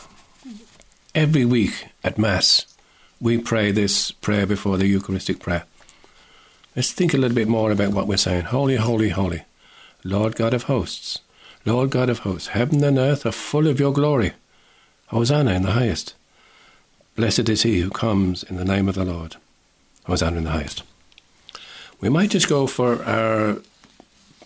[1.15, 2.65] every week at Mass,
[3.21, 5.65] we pray this prayer before the Eucharistic prayer.
[6.75, 8.45] Let's think a little bit more about what we're saying.
[8.45, 9.43] Holy, holy, holy,
[10.03, 11.19] Lord God of hosts,
[11.63, 14.33] Lord God of hosts, heaven and earth are full of your glory.
[15.07, 16.15] Hosanna in the highest.
[17.15, 19.35] Blessed is he who comes in the name of the Lord.
[20.05, 20.81] Hosanna in the highest.
[21.99, 23.57] We might just go for our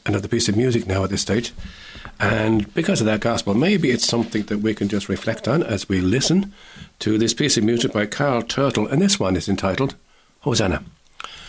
[0.06, 1.54] another piece of music now at this stage.
[2.20, 5.89] And because of that gospel, maybe it's something that we can just reflect on as
[5.89, 6.54] we listen
[7.00, 9.96] to this piece of music by Carl Turtle, and this one is entitled
[10.41, 10.84] Hosanna.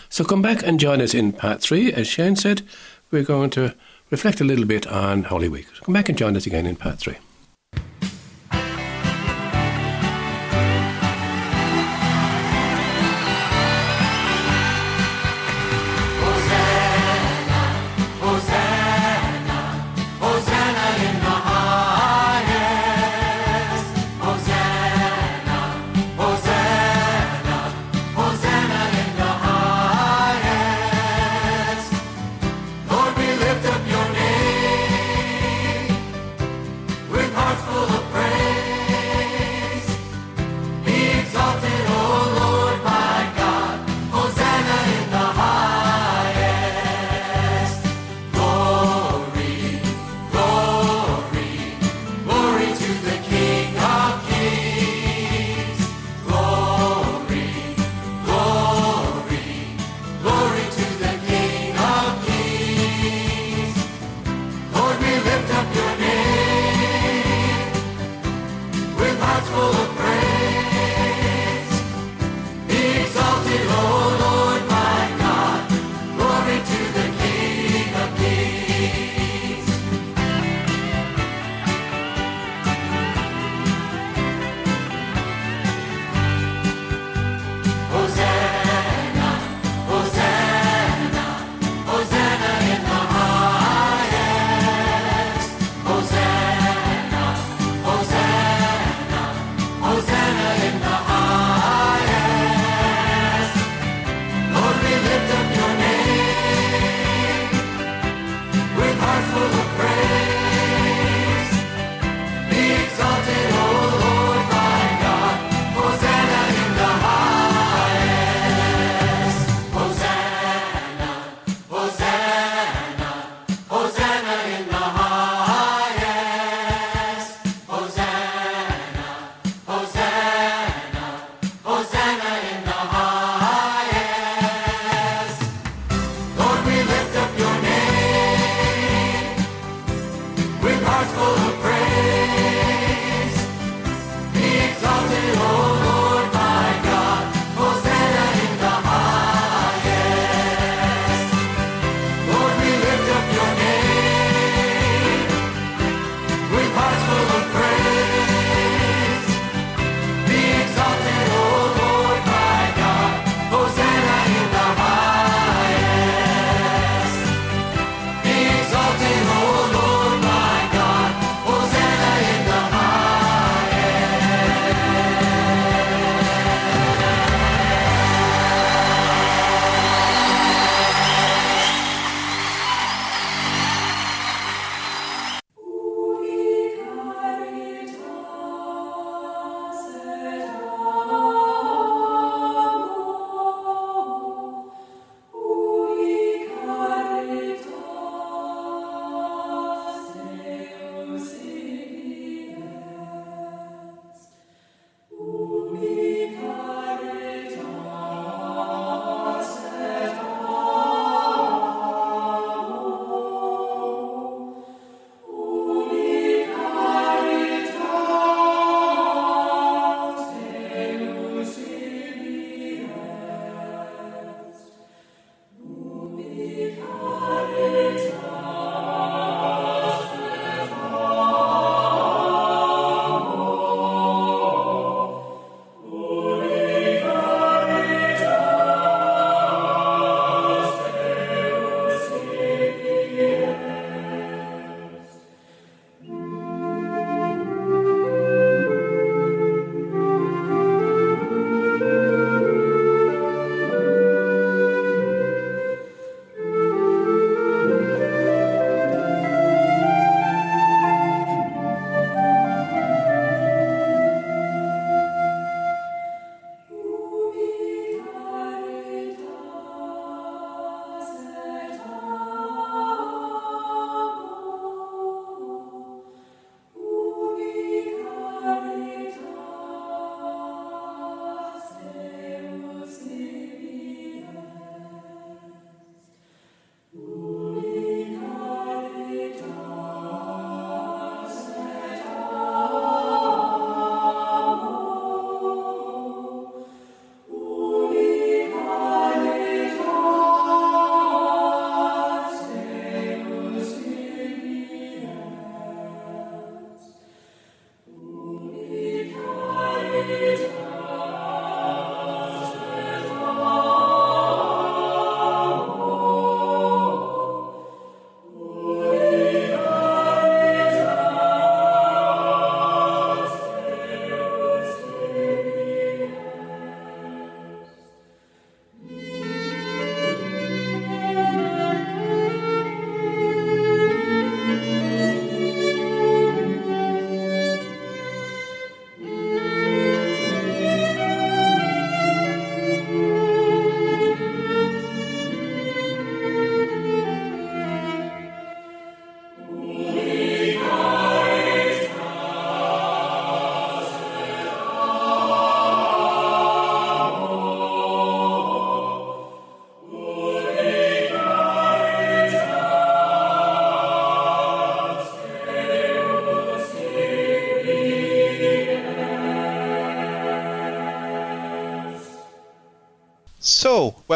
[0.08, 1.92] So come back and join us in part three.
[1.92, 2.62] As Shane said,
[3.10, 3.74] we're going to
[4.10, 5.66] reflect a little bit on Holy Week.
[5.74, 7.16] So come back and join us again in part three.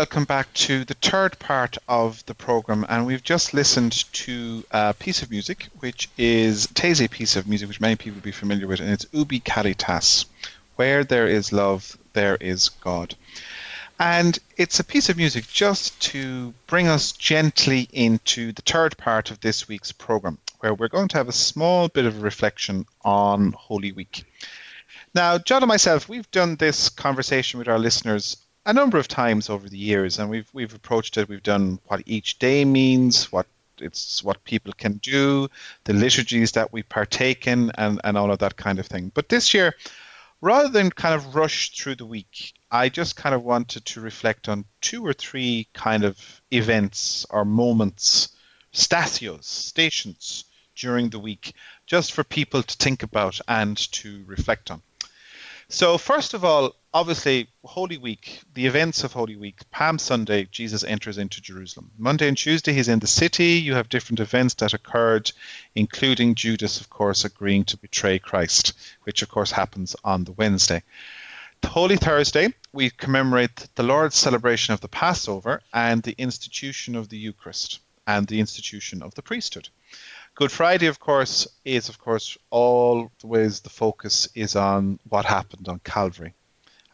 [0.01, 4.95] Welcome back to the third part of the program, and we've just listened to a
[4.95, 8.67] piece of music, which is Taizé piece of music, which many people will be familiar
[8.67, 10.25] with, and it's Ubi Caritas.
[10.77, 13.15] Where there is love, there is God.
[13.99, 19.31] And it's a piece of music just to bring us gently into the third part
[19.31, 22.87] of this week's program, where we're going to have a small bit of a reflection
[23.05, 24.25] on Holy Week.
[25.15, 29.49] Now, John and myself, we've done this conversation with our listeners a number of times
[29.49, 31.29] over the years, and we've we've approached it.
[31.29, 33.47] We've done what each day means, what
[33.79, 35.49] it's what people can do,
[35.85, 39.11] the liturgies that we partake in, and and all of that kind of thing.
[39.15, 39.75] But this year,
[40.41, 44.49] rather than kind of rush through the week, I just kind of wanted to reflect
[44.49, 48.29] on two or three kind of events or moments,
[48.73, 50.45] statios, stations
[50.77, 51.55] during the week,
[51.87, 54.83] just for people to think about and to reflect on.
[55.73, 60.83] So, first of all, obviously, Holy Week, the events of Holy Week, Palm Sunday, Jesus
[60.83, 61.93] enters into Jerusalem.
[61.97, 63.53] Monday and Tuesday, he's in the city.
[63.53, 65.31] You have different events that occurred,
[65.77, 68.73] including Judas, of course, agreeing to betray Christ,
[69.05, 70.83] which, of course, happens on the Wednesday.
[71.65, 77.19] Holy Thursday, we commemorate the Lord's celebration of the Passover and the institution of the
[77.19, 79.69] Eucharist and the institution of the priesthood.
[80.35, 85.81] Good Friday, of course, is of course always the focus is on what happened on
[85.81, 86.35] Calvary.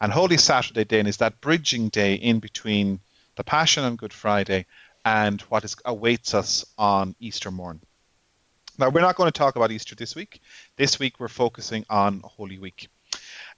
[0.01, 2.99] And Holy Saturday then is that bridging day in between
[3.35, 4.65] the Passion on Good Friday
[5.05, 7.79] and what is, awaits us on Easter morn.
[8.77, 10.41] Now, we're not going to talk about Easter this week.
[10.75, 12.89] This week, we're focusing on Holy Week.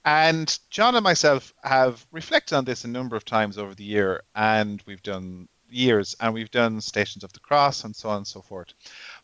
[0.04, 4.22] And John and myself have reflected on this a number of times over the year,
[4.34, 8.26] and we've done years, and we've done Stations of the Cross and so on and
[8.26, 8.72] so forth.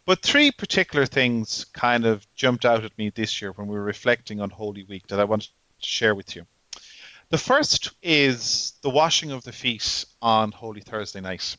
[0.06, 3.82] But three particular things kind of jumped out at me this year when we were
[3.82, 6.46] reflecting on Holy Week that I wanted to share with you.
[7.30, 11.56] The first is the washing of the feet on Holy Thursday night.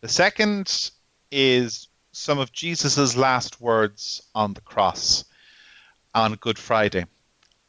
[0.00, 0.92] The second
[1.32, 5.24] is some of Jesus' last words on the cross
[6.14, 7.04] on Good Friday.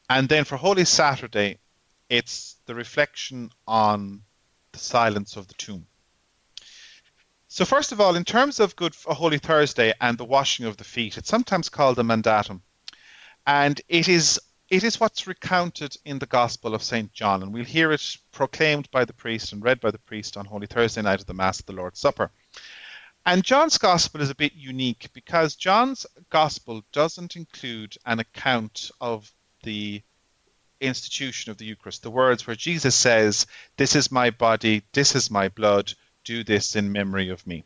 [0.08, 1.58] And then for Holy Saturday,
[2.08, 4.22] it's the reflection on
[4.74, 5.88] the silence of the tomb.
[7.54, 10.86] So first of all, in terms of Good Holy Thursday and the washing of the
[10.86, 12.62] feet, it's sometimes called the mandatum,
[13.46, 14.40] and it is
[14.70, 18.90] it is what's recounted in the Gospel of Saint John, and we'll hear it proclaimed
[18.90, 21.60] by the priest and read by the priest on Holy Thursday night of the Mass
[21.60, 22.32] of the Lord's Supper.
[23.26, 29.30] And John's Gospel is a bit unique because John's Gospel doesn't include an account of
[29.64, 30.02] the
[30.80, 33.46] institution of the Eucharist, the words where Jesus says,
[33.76, 35.94] This is my body, this is my blood,
[36.24, 37.66] do this in memory of me.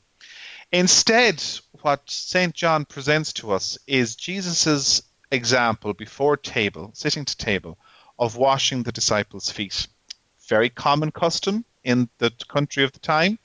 [0.72, 1.44] Instead,
[1.82, 2.54] what St.
[2.54, 5.02] John presents to us is Jesus'
[5.32, 7.78] example before table, sitting to table,
[8.18, 9.88] of washing the disciples' feet.
[10.48, 13.38] Very common custom in the country of the time.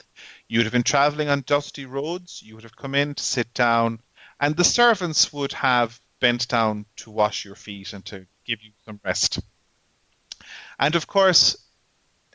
[0.47, 3.53] You would have been traveling on dusty roads, you would have come in to sit
[3.53, 4.01] down,
[4.39, 8.71] and the servants would have bent down to wash your feet and to give you
[8.85, 9.39] some rest.
[10.79, 11.57] And of course,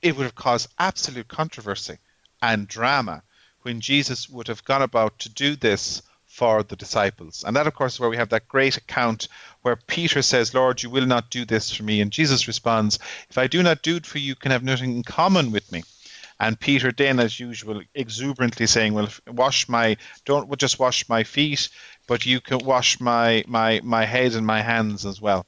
[0.02, 1.98] it would have caused absolute controversy
[2.42, 3.22] and drama
[3.62, 6.02] when Jesus would have gone about to do this
[6.36, 7.44] for the disciples.
[7.46, 9.28] And that, of course, is where we have that great account
[9.62, 12.00] where Peter says, Lord, you will not do this for me.
[12.00, 12.98] And Jesus responds,
[13.30, 15.72] If I do not do it for you, you can have nothing in common with
[15.72, 15.82] me.
[16.38, 21.70] And Peter then, as usual, exuberantly saying, Well, wash my, don't just wash my feet,
[22.06, 25.46] but you can wash my, my, my head and my hands as well.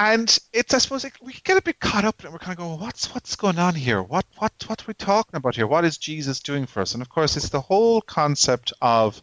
[0.00, 2.32] And it's, I suppose, like, we get a bit caught up it.
[2.32, 4.02] We're kind of going, what's what's going on here?
[4.02, 5.66] What what what are we talking about here?
[5.66, 6.94] What is Jesus doing for us?
[6.94, 9.20] And of course, it's the whole concept of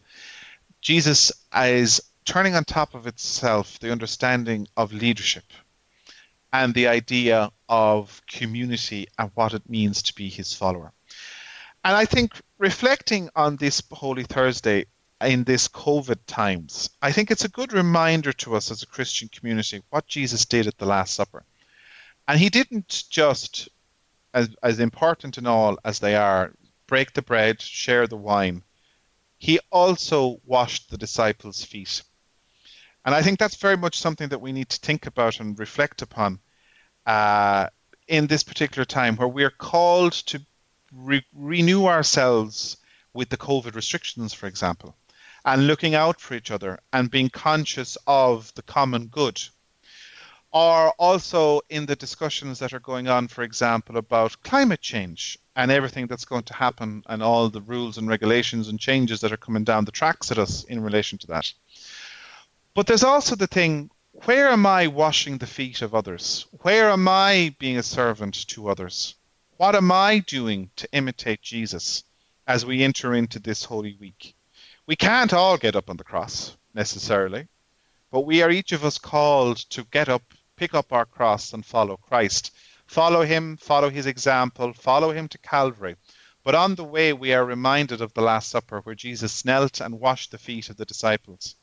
[0.80, 5.46] Jesus as turning on top of itself the understanding of leadership
[6.52, 10.92] and the idea of community and what it means to be his follower.
[11.84, 14.86] And I think reflecting on this Holy Thursday
[15.20, 19.28] in this COVID times, I think it's a good reminder to us as a Christian
[19.28, 21.44] community what Jesus did at the Last Supper.
[22.28, 23.68] And he didn't just,
[24.32, 26.52] as, as important and all as they are,
[26.86, 28.62] break the bread, share the wine.
[29.38, 32.02] He also washed the disciples' feet.
[33.04, 36.02] And I think that's very much something that we need to think about and reflect
[36.02, 36.38] upon
[37.06, 37.68] uh,
[38.06, 40.40] in this particular time where we are called to
[40.92, 42.76] re- renew ourselves
[43.14, 44.94] with the COVID restrictions, for example
[45.44, 49.40] and looking out for each other and being conscious of the common good.
[50.50, 55.70] Or also in the discussions that are going on, for example, about climate change and
[55.70, 59.36] everything that's going to happen and all the rules and regulations and changes that are
[59.36, 61.52] coming down the tracks at us in relation to that.
[62.74, 63.90] But there's also the thing
[64.24, 66.46] where am I washing the feet of others?
[66.62, 69.14] Where am I being a servant to others?
[69.58, 72.04] What am I doing to imitate Jesus
[72.46, 74.34] as we enter into this Holy Week?
[74.88, 77.46] We can't all get up on the cross necessarily,
[78.10, 80.22] but we are each of us called to get up,
[80.56, 82.52] pick up our cross, and follow Christ.
[82.86, 85.96] Follow him, follow his example, follow him to Calvary.
[86.42, 90.00] But on the way, we are reminded of the Last Supper where Jesus knelt and
[90.00, 91.56] washed the feet of the disciples.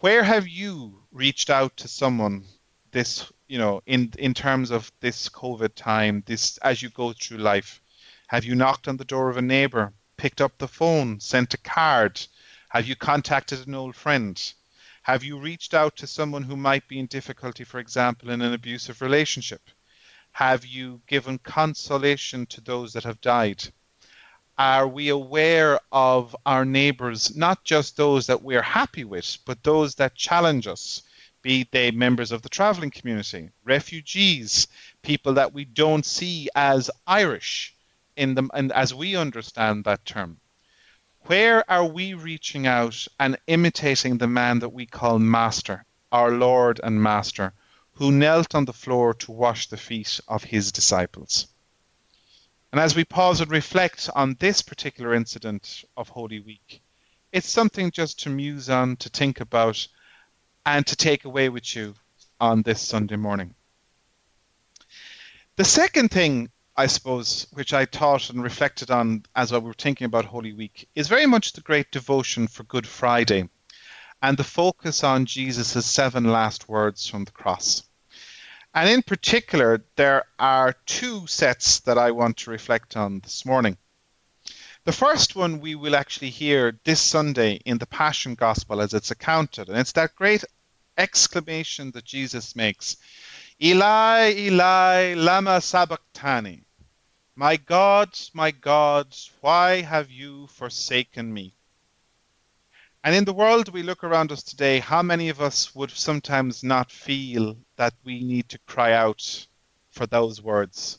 [0.00, 2.46] Where have you reached out to someone
[2.90, 7.38] this, you know, in in terms of this COVID time, this as you go through
[7.38, 7.80] life?
[8.26, 11.56] Have you knocked on the door of a neighbor, picked up the phone, sent a
[11.56, 12.20] card?
[12.68, 14.52] Have you contacted an old friend?
[15.04, 18.52] Have you reached out to someone who might be in difficulty, for example, in an
[18.52, 19.70] abusive relationship?
[20.32, 23.72] Have you given consolation to those that have died?
[24.58, 29.94] Are we aware of our neighbours, not just those that we're happy with, but those
[29.94, 31.00] that challenge us,
[31.40, 34.68] be they members of the travelling community, refugees,
[35.00, 37.74] people that we don't see as Irish
[38.20, 40.38] in them, and as we understand that term?
[41.22, 46.80] Where are we reaching out and imitating the man that we call Master, our Lord
[46.84, 47.54] and Master,
[47.94, 51.46] who knelt on the floor to wash the feet of his disciples?
[52.72, 56.82] And as we pause and reflect on this particular incident of Holy Week,
[57.32, 59.88] it's something just to muse on, to think about,
[60.66, 61.94] and to take away with you
[62.38, 63.54] on this Sunday morning.
[65.56, 70.04] The second thing, I suppose, which I thought and reflected on as we were thinking
[70.04, 73.48] about Holy Week, is very much the great devotion for Good Friday
[74.22, 77.82] and the focus on Jesus' seven last words from the cross.
[78.72, 83.76] And in particular, there are two sets that I want to reflect on this morning.
[84.84, 89.10] The first one we will actually hear this Sunday in the Passion Gospel as it's
[89.10, 90.44] accounted, and it's that great
[90.96, 92.96] exclamation that Jesus makes
[93.62, 96.64] Eli, Eli, Lama Sabachthani.
[97.36, 101.54] My God, my God, why have you forsaken me?
[103.04, 106.64] And in the world we look around us today, how many of us would sometimes
[106.64, 109.46] not feel that we need to cry out
[109.90, 110.98] for those words?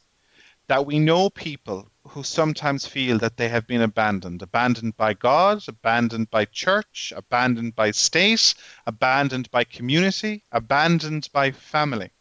[0.68, 5.68] That we know people who sometimes feel that they have been abandoned abandoned by God,
[5.68, 8.54] abandoned by church, abandoned by state,
[8.86, 12.12] abandoned by community, abandoned by family.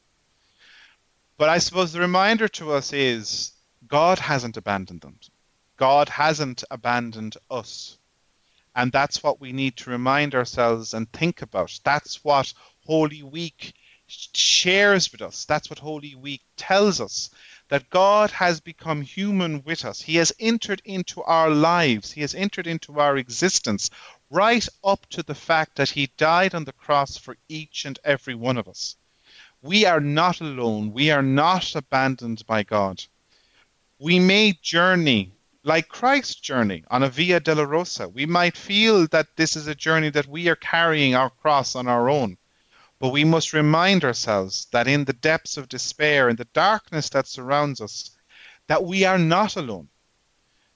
[1.40, 3.52] But I suppose the reminder to us is
[3.86, 5.18] God hasn't abandoned them.
[5.78, 7.96] God hasn't abandoned us.
[8.76, 11.80] And that's what we need to remind ourselves and think about.
[11.82, 12.52] That's what
[12.84, 13.72] Holy Week
[14.06, 15.46] shares with us.
[15.46, 17.30] That's what Holy Week tells us
[17.68, 20.02] that God has become human with us.
[20.02, 23.88] He has entered into our lives, He has entered into our existence,
[24.28, 28.34] right up to the fact that He died on the cross for each and every
[28.34, 28.96] one of us.
[29.62, 33.04] We are not alone, we are not abandoned by God.
[33.98, 35.32] We may journey
[35.62, 38.10] like Christ's journey on a Via Dolorosa.
[38.10, 41.86] We might feel that this is a journey that we are carrying our cross on
[41.86, 42.38] our own.
[42.98, 47.26] But we must remind ourselves that in the depths of despair, in the darkness that
[47.26, 48.10] surrounds us,
[48.66, 49.88] that we are not alone.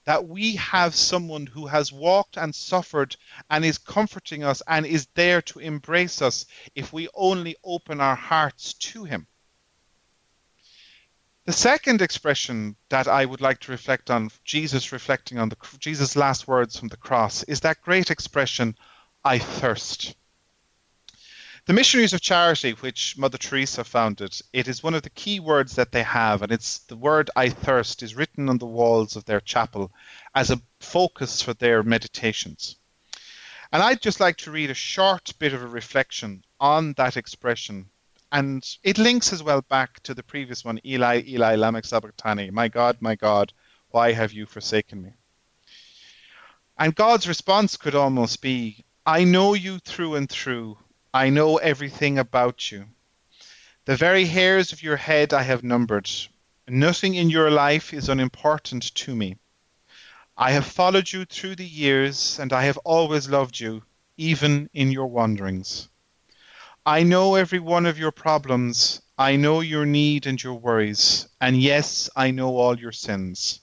[0.05, 3.15] That we have someone who has walked and suffered
[3.49, 6.45] and is comforting us and is there to embrace us
[6.75, 9.27] if we only open our hearts to him.
[11.45, 16.15] The second expression that I would like to reflect on, Jesus reflecting on the Jesus'
[16.15, 18.75] last words from the cross, is that great expression,
[19.23, 20.15] "I thirst."
[21.65, 25.75] The Missionaries of Charity, which Mother Teresa founded, it is one of the key words
[25.75, 29.25] that they have, and it's the word "I thirst" is written on the walls of
[29.25, 29.91] their chapel
[30.35, 32.75] as a focus for their meditations.
[33.71, 37.89] And I'd just like to read a short bit of a reflection on that expression
[38.31, 42.67] and it links as well back to the previous one, Eli, Eli, Lama sabachthani, my
[42.67, 43.53] God, my God,
[43.91, 45.13] why have you forsaken me?
[46.77, 50.77] And God's response could almost be, I know you through and through.
[51.15, 52.87] I know everything about you.
[53.85, 56.11] The very hairs of your head I have numbered.
[56.67, 59.37] Nothing in your life is unimportant to me.
[60.35, 63.83] I have followed you through the years, and I have always loved you,
[64.17, 65.87] even in your wanderings.
[66.85, 69.01] I know every one of your problems.
[69.17, 71.29] I know your need and your worries.
[71.39, 73.61] And yes, I know all your sins.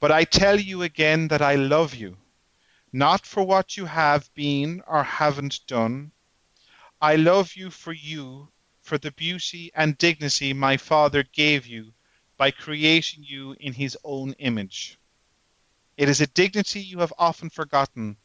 [0.00, 2.16] But I tell you again that I love you,
[2.94, 6.11] not for what you have been or haven't done.
[7.02, 11.94] I love you for you, for the beauty and dignity my Father gave you
[12.36, 15.00] by creating you in his own image.
[15.96, 18.18] It is a dignity you have often forgotten,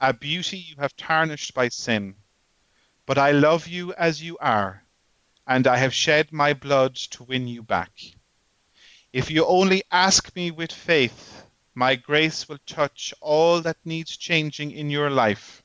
[0.00, 2.14] a beauty you have tarnished by sin.
[3.04, 4.84] But I love you as you are,
[5.44, 7.90] and I have shed my blood to win you back.
[9.12, 11.42] If you only ask me with faith,
[11.74, 15.59] my grace will touch all that needs changing in your life,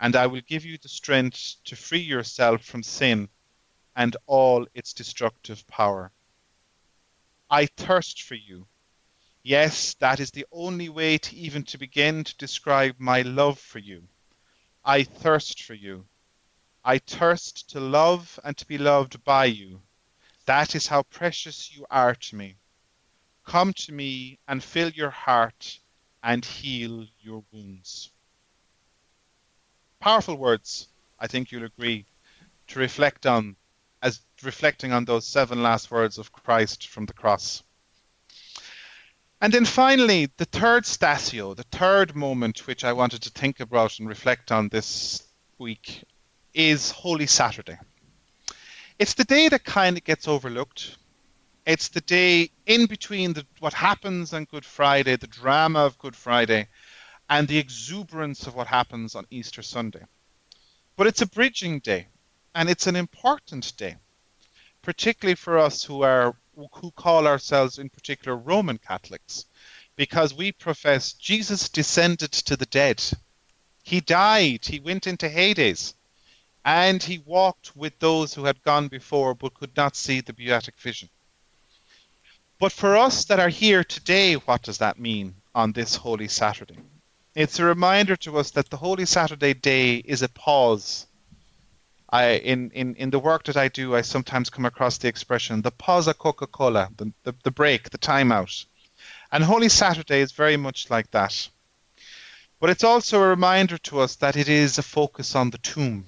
[0.00, 3.28] and I will give you the strength to free yourself from sin
[3.96, 6.12] and all its destructive power.
[7.50, 8.66] I thirst for you.
[9.42, 13.78] Yes, that is the only way to even to begin to describe my love for
[13.78, 14.06] you.
[14.84, 16.06] I thirst for you.
[16.84, 19.82] I thirst to love and to be loved by you.
[20.46, 22.56] That is how precious you are to me.
[23.44, 25.80] Come to me and fill your heart
[26.22, 28.10] and heal your wounds.
[30.00, 30.88] Powerful words,
[31.18, 32.06] I think you'll agree,
[32.68, 33.56] to reflect on
[34.02, 37.62] as reflecting on those seven last words of Christ from the cross.
[39.40, 43.98] And then finally, the third stasio, the third moment which I wanted to think about
[43.98, 45.22] and reflect on this
[45.58, 46.04] week
[46.54, 47.78] is Holy Saturday.
[48.98, 50.96] It's the day that kind of gets overlooked.
[51.66, 56.16] It's the day in between the, what happens on Good Friday, the drama of Good
[56.16, 56.68] Friday,
[57.28, 60.02] and the exuberance of what happens on Easter Sunday.
[60.96, 62.08] But it's a bridging day
[62.54, 63.96] and it's an important day,
[64.82, 66.34] particularly for us who are
[66.72, 69.44] who call ourselves in particular Roman Catholics,
[69.94, 73.02] because we profess Jesus descended to the dead.
[73.84, 75.94] He died, he went into Hades,
[76.64, 80.80] and he walked with those who had gone before but could not see the beatific
[80.80, 81.08] vision.
[82.58, 86.78] But for us that are here today, what does that mean on this Holy Saturday?
[87.38, 91.06] It's a reminder to us that the Holy Saturday day is a pause
[92.10, 95.62] I in, in, in the work that I do, I sometimes come across the expression
[95.62, 98.66] the pause of Coca Cola, the, the, the break, the timeout.
[99.30, 101.48] And Holy Saturday is very much like that.
[102.58, 106.06] But it's also a reminder to us that it is a focus on the tomb.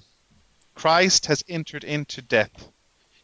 [0.75, 2.73] Christ has entered into death.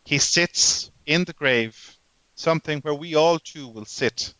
[0.04, 1.96] He sits in the grave,
[2.36, 4.32] something where we all too will sit.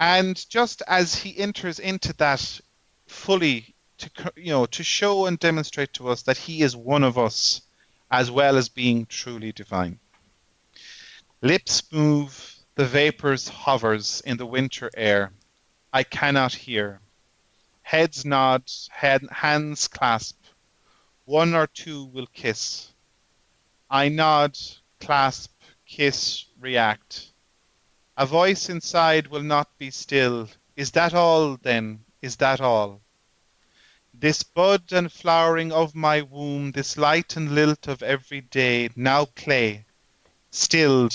[0.00, 2.60] And just as he enters into that
[3.06, 7.18] fully to you know to show and demonstrate to us that he is one of
[7.18, 7.60] us
[8.10, 10.00] as well as being truly divine.
[11.42, 15.32] Lips move, the vapors hovers in the winter air.
[15.92, 17.00] I cannot hear.
[17.82, 20.38] Heads nod, head, hands clasp.
[21.26, 22.90] One or two will kiss.
[23.90, 24.56] I nod,
[24.98, 25.52] clasp,
[25.84, 27.29] kiss, react.
[28.16, 30.48] A voice inside will not be still.
[30.76, 32.04] Is that all, then?
[32.20, 33.00] Is that all?
[34.12, 39.24] This bud and flowering of my womb, this light and lilt of every day, now
[39.24, 39.86] clay,
[40.50, 41.14] stilled,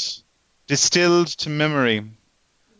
[0.65, 2.09] distilled to memory,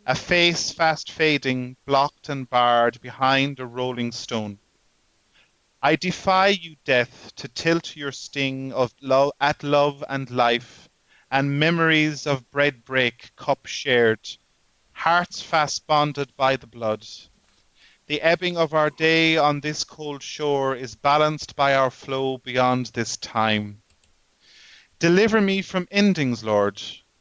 [0.06, 4.58] a face fast fading, blocked and barred behind a rolling stone.
[5.82, 10.85] I defy you, death, to tilt your sting of love at love and life,
[11.36, 14.26] and memories of bread break, cup shared,
[14.92, 17.06] hearts fast bonded by the blood.
[18.06, 22.86] The ebbing of our day on this cold shore is balanced by our flow beyond
[22.86, 23.82] this time.
[24.98, 26.80] Deliver me from endings, Lord,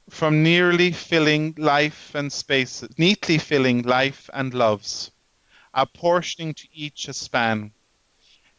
[0.09, 5.11] from nearly filling life and spaces, neatly filling life and loves,
[5.73, 7.73] apportioning to each a span.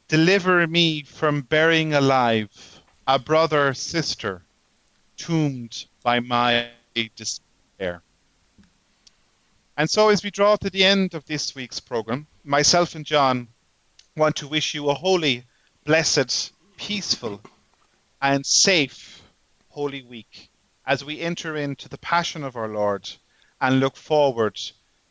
[0.06, 4.45] Deliver me from burying alive a brother, sister,
[5.16, 6.68] tombed by my
[7.14, 8.02] despair.
[9.76, 13.48] And so, as we draw to the end of this week's program, myself and John
[14.16, 15.44] want to wish you a holy,
[15.84, 17.42] blessed, peaceful,
[18.22, 19.22] and safe
[19.68, 20.48] Holy Week
[20.86, 23.10] as we enter into the Passion of our Lord
[23.60, 24.58] and look forward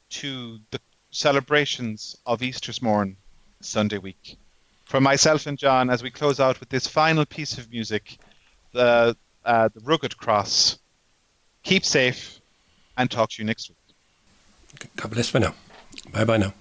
[0.09, 0.79] to the
[1.11, 3.17] celebrations of Easter's morn,
[3.61, 4.37] Sunday week.
[4.85, 8.17] For myself and John, as we close out with this final piece of music,
[8.71, 9.15] the,
[9.45, 10.79] uh, the Rugged Cross,
[11.63, 12.41] keep safe
[12.97, 13.77] and talk to you next week.
[14.97, 15.53] God bless for now.
[16.11, 16.53] Bye bye now.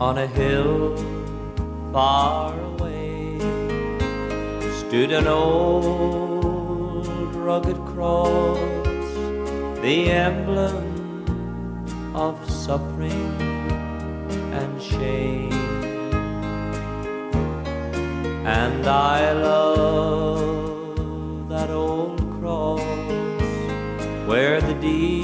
[0.00, 1.13] On a hill
[1.94, 3.38] far away
[4.80, 8.58] stood an old rugged cross,
[9.80, 11.24] the emblem
[12.16, 13.30] of suffering
[14.60, 15.52] and shame.
[18.44, 22.82] And I love that old cross
[24.26, 25.23] where the dearest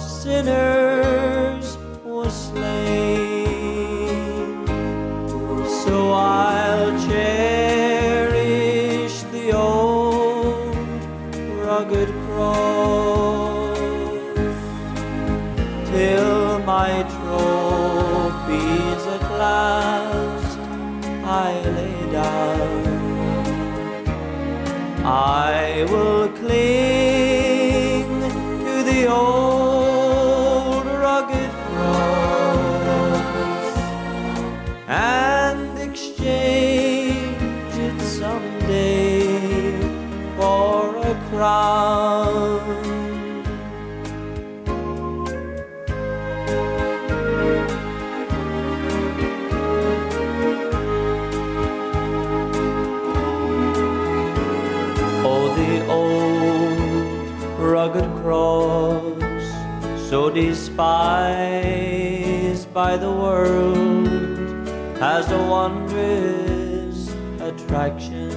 [0.00, 3.86] sinners was slain.
[5.84, 8.42] So I'll cherish
[9.34, 10.74] the old
[11.62, 13.78] rugged cross
[15.90, 20.58] till my trophies at last
[21.24, 22.86] I lay down.
[25.04, 26.17] I will.
[60.78, 64.06] Despised by the world,
[65.00, 68.30] has a wondrous attraction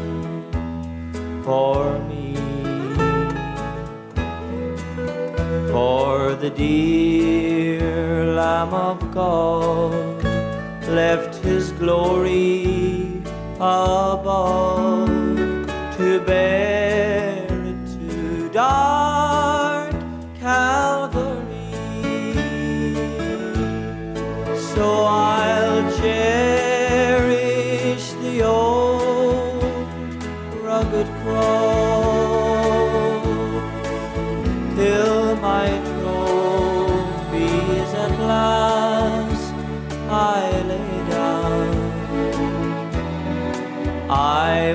[1.43, 2.33] for me.
[5.71, 10.23] For the dear Lamb of God
[10.87, 13.21] left his glory
[13.57, 15.07] above
[15.97, 19.93] to bear it to dark
[20.39, 21.00] Calvary.
[24.81, 29.61] So I'll cherish the old
[30.65, 31.09] rugged
[34.75, 39.53] till my trophies at last
[40.09, 41.73] I lay down.
[44.09, 44.73] I